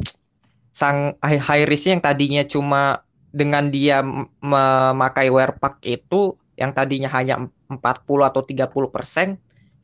[0.75, 4.03] Sang high, high risknya yang tadinya cuma dengan dia
[4.43, 7.79] memakai wear pack itu yang tadinya hanya 40
[8.27, 9.27] atau 30 persen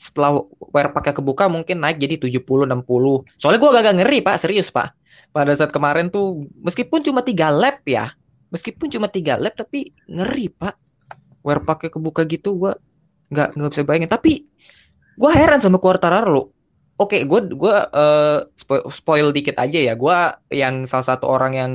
[0.01, 0.41] setelah
[0.73, 4.35] wear packnya kebuka mungkin naik jadi 70 60 soalnya gua agak ngeri pak.
[4.41, 4.97] Serius pak.
[5.29, 8.09] Pada saat kemarin tuh meskipun cuma tiga lap ya
[8.49, 10.73] meskipun cuma tiga lap tapi ngeri pak.
[11.45, 12.73] Wear packnya kebuka gitu gua
[13.29, 14.09] nggak nggak bisa bayangin.
[14.09, 14.33] Tapi
[15.21, 16.49] gue heran sama Quartararo
[17.01, 19.97] Oke, gue gue eh, spoil, spoil dikit aja ya.
[19.97, 20.13] Gue
[20.53, 21.73] yang salah satu orang yang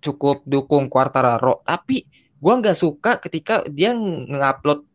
[0.00, 2.08] cukup dukung Quartararo, tapi
[2.40, 4.85] gue nggak suka ketika dia ngupload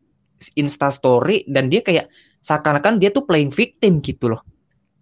[0.58, 2.10] Insta Story dan dia kayak
[2.42, 4.42] seakan-akan dia tuh playing victim gitu loh.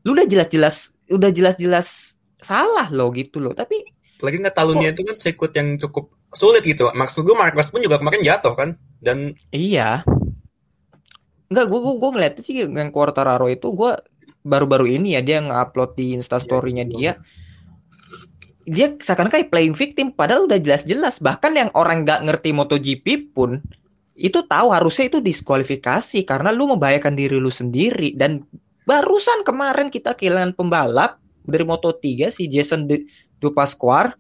[0.05, 3.57] Lu udah jelas-jelas udah jelas-jelas salah loh gitu loh.
[3.57, 3.80] Tapi
[4.20, 4.76] lagi nggak Oh.
[4.84, 8.70] itu kan sirkuit yang cukup sulit gitu maksud gue Marquez pun juga kemarin jatuh kan
[9.03, 10.05] dan iya.
[11.51, 13.99] Enggak, gue gue gue ngeliatnya sih yang Quartararo itu gue
[14.47, 17.18] baru-baru ini ya dia ngupload di Insta Story-nya dia.
[18.70, 23.59] Dia seakan kayak playing victim padahal udah jelas-jelas bahkan yang orang nggak ngerti MotoGP pun
[24.20, 28.44] itu tahu harusnya itu diskualifikasi karena lu membahayakan diri lu sendiri dan
[28.84, 32.84] barusan kemarin kita kehilangan pembalap dari Moto3 si Jason
[33.40, 34.12] Dupasquar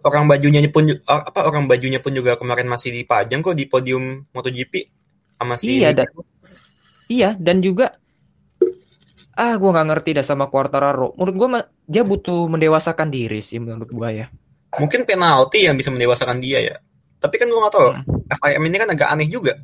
[0.00, 4.88] orang bajunya pun apa orang bajunya pun juga kemarin masih dipajang kok di podium MotoGP
[5.36, 6.08] sama si Iya, dan
[7.12, 8.00] iya dan juga
[9.36, 11.12] ah gua nggak ngerti dah sama Quartararo.
[11.18, 14.26] Menurut gua mah, dia butuh mendewasakan diri sih menurut gua ya.
[14.74, 16.76] mungkin penalti yang bisa mendewasakan dia ya
[17.24, 18.04] tapi kan gue nggak tahu Hmm.
[18.36, 19.56] FIM ini kan agak aneh juga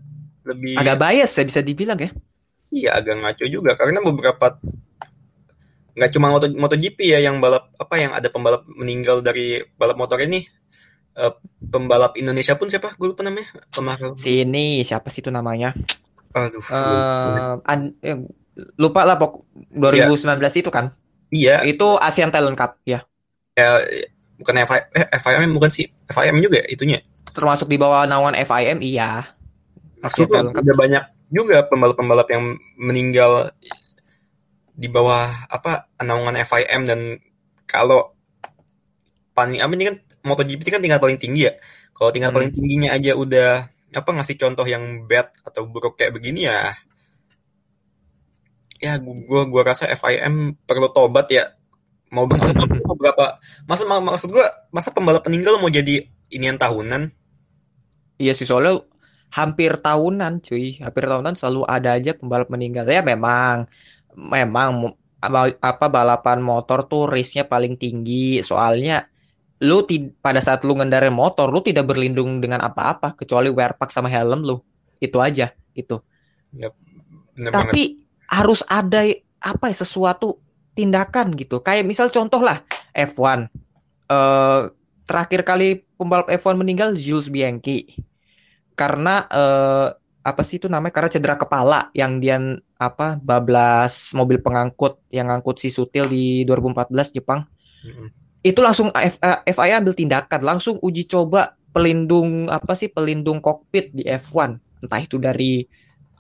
[0.49, 2.11] lebih Agak bias ya bisa dibilang ya.
[2.73, 4.57] iya agak ngaco juga karena beberapa
[5.91, 10.19] nggak cuma Moto, MotoGP ya yang balap apa yang ada pembalap meninggal dari balap motor
[10.21, 10.49] ini
[11.11, 11.35] Eh,
[11.69, 15.75] pembalap Indonesia pun siapa gue lupa namanya kemarin Si ini siapa sih itu namanya?
[16.31, 18.15] aduh Eh an- eh,
[18.79, 19.43] lupa lah pok
[19.75, 20.95] 2019 itu kan.
[21.29, 23.03] iya Itu ASEAN Talent Cup ya.
[23.59, 23.83] ya
[24.39, 28.79] bukan FIM eh, FIM bukan sih FIM juga ya itunya Termasuk di bawah naungan FIM
[28.83, 29.25] iya.
[30.01, 30.65] Talent Cup.
[30.65, 33.53] udah banyak juga pembalap-pembalap yang meninggal
[34.73, 37.01] di bawah apa naungan FIM dan
[37.69, 38.17] kalau
[39.31, 41.55] paling apa ini kan MotoGP ini kan tingkat paling tinggi ya.
[41.93, 42.39] Kalau tingkat Hmm.
[42.41, 46.73] paling tingginya aja udah apa ngasih contoh yang bad atau buruk kayak begini ya.
[48.81, 51.53] Ya gua gua rasa FIM perlu tobat ya.
[52.11, 52.41] Mau ber-
[52.89, 53.37] mau berapa
[53.69, 57.13] masa mak- maksud gua masa pembalap meninggal mau jadi inian tahunan?
[58.21, 58.85] Iya sih soalnya
[59.33, 62.85] hampir tahunan cuy, hampir tahunan selalu ada aja pembalap meninggal.
[62.85, 63.65] Ya memang
[64.13, 64.93] memang
[65.25, 68.45] apa apa, balapan motor tuh risknya paling tinggi.
[68.45, 69.09] Soalnya
[69.65, 69.89] lu
[70.21, 74.45] pada saat lu ngendarin motor lu tidak berlindung dengan apa-apa kecuali wear pack sama helm
[74.45, 74.61] lu.
[75.01, 76.05] Itu aja gitu.
[76.53, 77.73] Bener banget.
[77.73, 77.83] Tapi
[78.29, 79.01] harus ada
[79.41, 80.37] apa ya sesuatu
[80.77, 81.65] tindakan gitu.
[81.65, 82.61] Kayak misal contoh lah
[82.93, 83.49] F1.
[84.13, 84.63] Eh
[85.09, 88.10] terakhir kali pembalap F1 meninggal Jules Bianchi.
[88.81, 89.89] Karena eh
[90.21, 90.93] apa sih itu namanya?
[90.97, 92.37] Karena cedera kepala yang dia
[92.81, 97.45] apa bablas mobil pengangkut yang ngangkut si Sutil di 2014 Jepang.
[97.85, 98.09] Mm-mm.
[98.41, 103.93] Itu langsung F- eh, FIA ambil tindakan, langsung uji coba pelindung apa sih pelindung kokpit
[103.93, 104.57] di F1.
[104.81, 105.65] Entah itu dari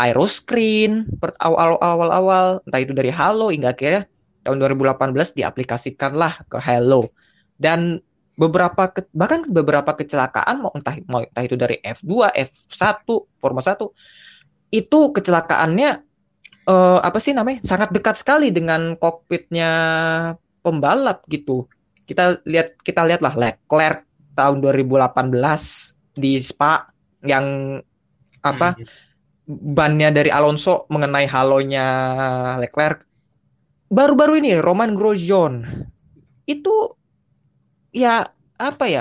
[0.00, 4.08] aeroscreen per awal awal awal entah itu dari Halo hingga akhirnya
[4.44, 7.12] tahun 2018 diaplikasikanlah ke Halo
[7.60, 8.00] dan
[8.40, 13.04] beberapa ke- bahkan beberapa kecelakaan mau entah mau entah itu dari F2, F1,
[13.36, 13.92] Formula 1
[14.72, 15.90] itu kecelakaannya
[16.72, 19.70] eh, apa sih namanya sangat dekat sekali dengan kokpitnya
[20.64, 21.68] pembalap gitu.
[22.08, 23.98] Kita lihat kita lihatlah Leclerc
[24.34, 26.88] tahun 2018 di Spa
[27.22, 27.76] yang
[28.40, 28.86] apa Hmm.
[29.76, 31.86] bannya dari Alonso mengenai halonya
[32.62, 33.04] Leclerc.
[33.90, 35.66] Baru-baru ini Roman Grosjean
[36.46, 36.74] itu
[37.94, 38.30] ya
[38.60, 39.00] apa ya?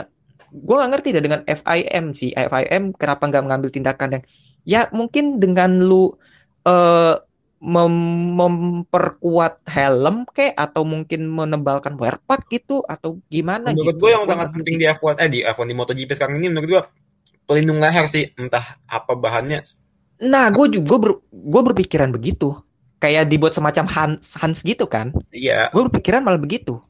[0.49, 2.29] Gue nggak ngerti deh dengan FIM sih.
[2.33, 4.23] FIM kenapa nggak mengambil tindakan yang
[4.67, 6.13] ya mungkin dengan lu
[6.67, 7.15] eh
[7.59, 13.99] mem- memperkuat helm kayak atau mungkin menebalkan wear pack gitu atau gimana Menurut gitu.
[14.01, 16.67] gue yang Gua sangat penting di F1 eh di F1 di MotoGP sekarang ini menurut
[16.73, 16.81] gue
[17.47, 19.59] pelindung leher sih entah apa bahannya
[20.19, 22.59] Nah, gue juga ber, gue berpikiran begitu.
[22.99, 25.15] kayak dibuat semacam Hans Hans gitu kan.
[25.31, 25.71] Iya.
[25.71, 26.83] Gue berpikiran malah begitu.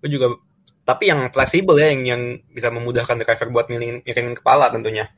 [0.00, 0.26] Gue juga
[0.86, 2.22] tapi yang fleksibel ya yang yang
[2.54, 5.10] bisa memudahkan driver buat miringin, miringin kepala tentunya.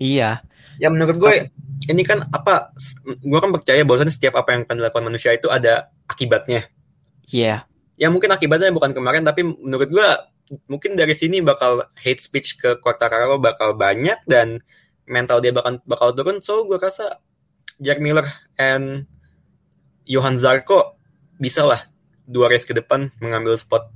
[0.00, 0.40] Iya.
[0.80, 1.52] Ya menurut gue
[1.92, 2.72] ini kan apa
[3.04, 6.64] gue kan percaya bahwa setiap apa yang akan dilakukan manusia itu ada akibatnya.
[7.28, 7.68] Iya.
[8.00, 10.08] Ya mungkin akibatnya bukan kemarin tapi menurut gue
[10.64, 14.64] mungkin dari sini bakal hate speech ke Quartararo bakal banyak dan
[15.04, 16.40] mental dia bakal bakal turun.
[16.40, 17.20] So gue rasa
[17.84, 19.04] Jack Miller and
[20.08, 20.96] Johan Zarco
[21.36, 21.84] bisa lah
[22.24, 23.92] dua race ke depan mengambil spot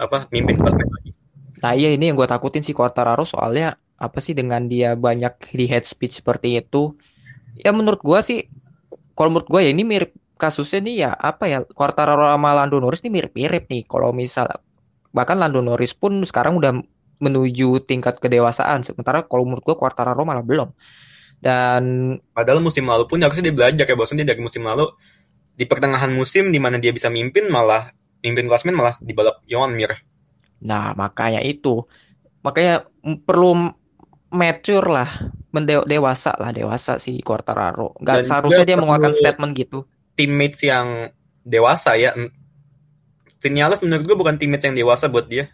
[0.00, 1.12] apa mimpin klasmen lagi.
[1.60, 5.68] Nah iya ini yang gue takutin sih Quartararo soalnya apa sih dengan dia banyak di
[5.68, 6.96] head speech seperti itu
[7.60, 8.48] ya menurut gue sih
[9.12, 13.04] kalau menurut gue ya ini mirip kasusnya nih ya apa ya Quartararo sama Lando Norris
[13.04, 13.84] ini mirip-mirip nih.
[13.84, 14.48] Kalau misal
[15.12, 16.80] bahkan Lando Norris pun sekarang udah
[17.20, 20.72] menuju tingkat kedewasaan sementara kalau menurut gue Quartararo malah belum.
[21.36, 24.88] Dan padahal musim lalu pun harusnya dia belajar ya bosan dia dari musim lalu.
[25.52, 29.72] Di pertengahan musim di mana dia bisa mimpin malah mimpin klasmen malah di balap Johan
[29.76, 29.96] Mir.
[30.64, 31.84] Nah, makanya itu.
[32.44, 32.88] Makanya
[33.24, 33.72] perlu
[34.30, 35.10] mature lah,
[35.50, 37.96] mendewasa lah, dewasa si Quartararo.
[38.00, 39.78] Gak seharusnya dia mengeluarkan statement gitu.
[40.16, 41.10] Teammates yang
[41.42, 42.12] dewasa ya.
[43.40, 45.48] Vinales menurut gue bukan teammates yang dewasa buat dia.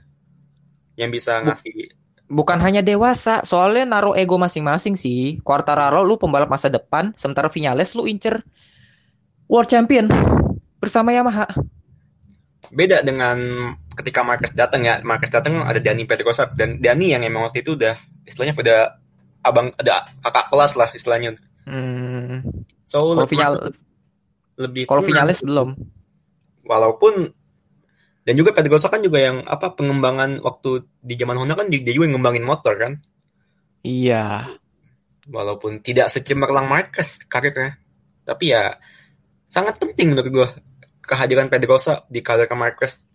[0.99, 1.95] Yang bisa ngasih
[2.27, 5.39] bukan hanya dewasa, soalnya naruh ego masing-masing sih.
[5.43, 8.43] Quartararo lu pembalap masa depan, sementara Vinales lu incer
[9.47, 10.11] World Champion
[10.83, 11.47] bersama Yamaha.
[12.71, 13.39] Beda dengan
[13.97, 17.75] ketika Marquez datang ya, Marquez datang ada Dani Pedrosa dan Dani yang emang waktu itu
[17.79, 17.97] udah
[18.27, 19.01] istilahnya pada
[19.47, 21.31] abang ada kakak kelas lah istilahnya.
[21.67, 22.43] Hmm.
[22.87, 23.55] So kalau final
[24.59, 25.79] lebih kalau finalis belum.
[26.67, 27.31] Walaupun
[28.27, 32.11] dan juga Pedrosa kan juga yang apa pengembangan waktu di zaman Honda kan dia juga
[32.11, 32.99] ngembangin motor kan.
[33.87, 34.59] Iya.
[35.31, 37.79] Walaupun tidak secemerlang Marquez karirnya.
[38.27, 38.75] Tapi ya
[39.47, 40.49] sangat penting menurut gue
[41.07, 43.07] kehadiran Pedrosa di karir Marquez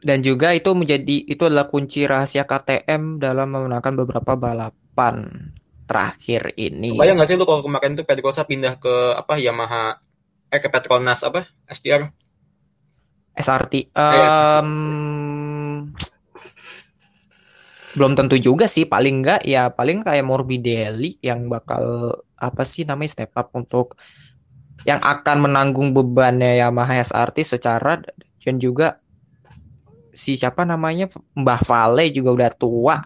[0.00, 5.30] dan juga itu menjadi itu adalah kunci rahasia KTM dalam memenangkan beberapa balapan
[5.86, 6.98] terakhir ini.
[6.98, 10.00] Bayang nggak sih lu kalau kemarin tuh Pedrosa pindah ke apa Yamaha
[10.50, 12.10] eh ke Petronas apa STR
[13.38, 14.70] SRT um,
[17.94, 18.90] belum tentu juga sih.
[18.90, 23.94] Paling enggak ya paling kayak Morbidelli yang bakal apa sih namanya step up untuk
[24.88, 28.00] yang akan menanggung bebannya Yamaha SRT secara
[28.40, 28.96] dan juga
[30.16, 32.96] si siapa namanya Mbah Vale juga udah tua.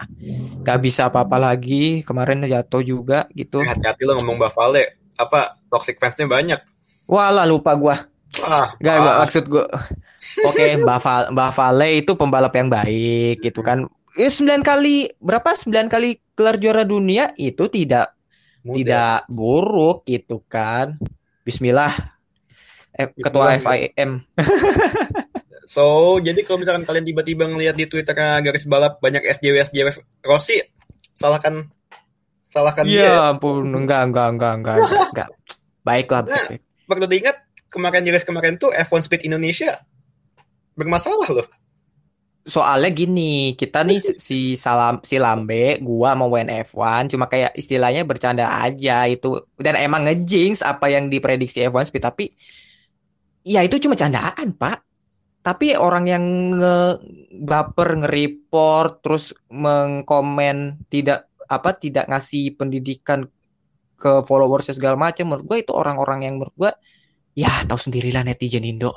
[0.63, 3.63] Gak bisa apa-apa lagi kemarin jatuh juga gitu.
[3.63, 4.83] Hati-hati lo ngomong Mbah Vale.
[5.15, 6.59] Apa toxic fansnya banyak?
[7.07, 8.07] Wah lah lupa gua.
[8.43, 9.23] Ah, gak, ah.
[9.23, 9.67] maksud gua.
[10.43, 13.87] Oke okay, Mbah Vale, Mbah Vale itu pembalap yang baik gitu kan.
[14.15, 15.55] Ya sembilan kali berapa?
[15.55, 18.15] Sembilan kali gelar juara dunia itu tidak
[18.63, 18.75] Mudah.
[18.75, 20.99] tidak buruk gitu kan
[21.45, 21.93] Bismillah
[22.97, 24.25] eh, ketua FIM
[25.65, 30.61] So, jadi kalau misalkan kalian tiba-tiba ngelihat di Twitter garis balap banyak SJW SJW Rossi,
[31.17, 31.65] salahkan
[32.53, 33.05] salahkan ya, dia.
[33.09, 35.09] Ya ampun, enggak enggak enggak enggak enggak.
[35.09, 35.29] enggak.
[35.81, 36.47] Baiklah, nah,
[36.85, 37.37] Perlu diingat
[37.73, 39.73] kemarin garis kemarin tuh F1 Speed Indonesia
[40.77, 41.47] bermasalah loh.
[42.45, 48.45] Soalnya gini, kita nih si Salam si Lambe, gua mau WNF1 cuma kayak istilahnya bercanda
[48.61, 49.41] aja itu.
[49.57, 52.29] Dan emang ngejinx apa yang diprediksi F1 Speed tapi
[53.41, 54.77] ya itu cuma candaan, Pak.
[55.41, 56.25] Tapi orang yang
[56.57, 56.77] nge
[57.45, 58.01] baper
[59.01, 63.29] terus mengkomen tidak apa tidak ngasih pendidikan
[63.95, 66.71] ke followersnya segala macam menurut gue itu orang-orang yang menurut gue
[67.37, 68.93] ya tahu sendirilah netizen Indo.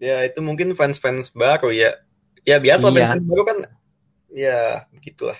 [0.00, 1.92] Ya itu mungkin fans-fans baru ya
[2.44, 3.16] ya biasa iya.
[3.18, 3.56] baru kan
[4.32, 5.36] ya begitulah.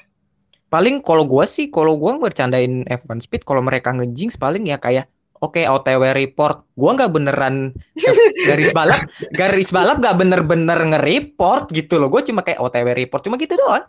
[0.73, 5.07] Paling kalau gue sih kalau gue bercandain F1 Speed kalau mereka ngejinx paling ya kayak
[5.39, 6.67] oke okay, OTW report.
[6.75, 7.77] Gue nggak beneran
[8.49, 12.11] garis balap garis balap gak bener-bener nge-report gitu loh.
[12.11, 13.87] Gue cuma kayak OTW report cuma gitu doang.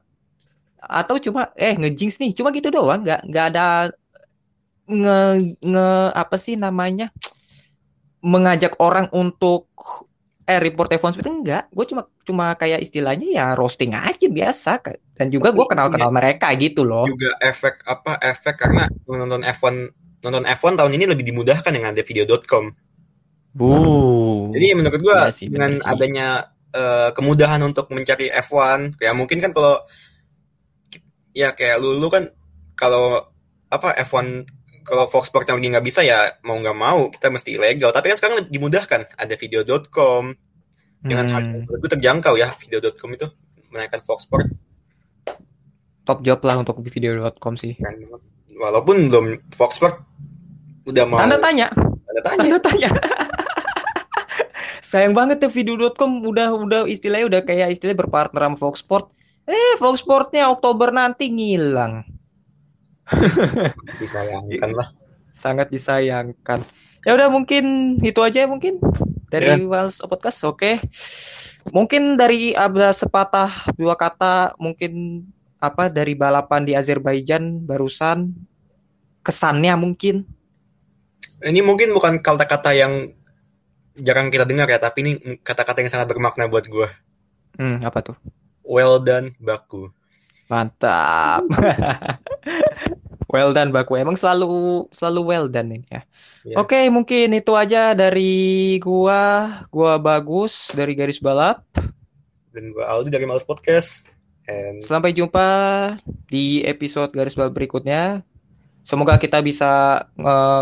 [0.86, 3.02] Atau cuma eh ngejinx nih cuma gitu doang.
[3.02, 3.66] Nggak nggak ada
[4.86, 5.18] nge
[5.66, 7.10] nge apa sih namanya
[8.22, 9.70] mengajak orang untuk
[10.46, 14.78] eh report telepon seperti enggak gue cuma cuma kayak istilahnya ya roasting aja biasa
[15.18, 20.06] dan juga gue kenal kenal mereka gitu loh juga efek apa efek karena menonton F1
[20.26, 22.74] nonton F1 tahun ini lebih dimudahkan dengan ada video.com.
[23.56, 24.50] Uh.
[24.58, 25.86] Jadi menurut gua ya sih, dengan sih.
[25.86, 29.86] adanya uh, kemudahan untuk mencari F1, kayak mungkin kan kalau
[31.32, 32.34] ya kayak lu, lu kan
[32.74, 33.30] kalau
[33.70, 34.50] apa F1
[34.86, 37.90] kalau Fox Sports yang lagi nggak bisa ya mau nggak mau kita mesti ilegal.
[37.90, 40.38] Tapi kan sekarang dimudahkan ada video.com
[41.02, 41.34] dengan hmm.
[41.34, 43.28] harga itu terjangkau ya video.com itu
[43.74, 44.54] menaikkan Fox Sports.
[46.06, 47.74] Top job lah untuk video.com sih.
[48.56, 50.00] Walaupun belum Fox Sports
[50.86, 51.66] udah mau tanda tanya
[52.06, 52.44] Tanda tanya.
[52.46, 52.90] Tanda tanya.
[54.90, 59.12] Sayang banget ya video.com udah udah istilahnya udah kayak istilah berpartner sama Fox Sport.
[59.50, 62.15] Eh, Fox Sportnya Oktober nanti ngilang.
[64.02, 64.88] Disayangkan lah.
[65.30, 66.64] Sangat disayangkan.
[67.06, 68.82] Ya udah mungkin itu aja ya mungkin
[69.30, 69.68] dari Ya.
[69.68, 70.42] Wales Podcast.
[70.48, 70.82] Oke.
[71.70, 75.26] Mungkin dari ada sepatah dua kata mungkin
[75.62, 78.34] apa dari balapan di Azerbaijan barusan
[79.26, 80.26] kesannya mungkin.
[81.42, 83.12] Ini mungkin bukan kata-kata yang
[83.98, 86.88] jarang kita dengar ya, tapi ini kata-kata yang sangat bermakna buat gue.
[87.58, 88.18] Hmm, apa tuh?
[88.66, 89.90] Well done, Baku.
[90.46, 91.42] Mantap.
[93.36, 94.00] well done Baku.
[94.00, 96.02] Emang selalu selalu well done ini ya.
[96.48, 96.56] Ya.
[96.64, 99.52] Oke, mungkin itu aja dari gua.
[99.68, 101.68] Gua bagus dari garis balap.
[102.56, 104.08] Dan gue Aldi dari Males Podcast.
[104.48, 105.44] And Sampai jumpa
[106.32, 108.24] di episode garis balap berikutnya.
[108.86, 110.54] Semoga kita bisa eh,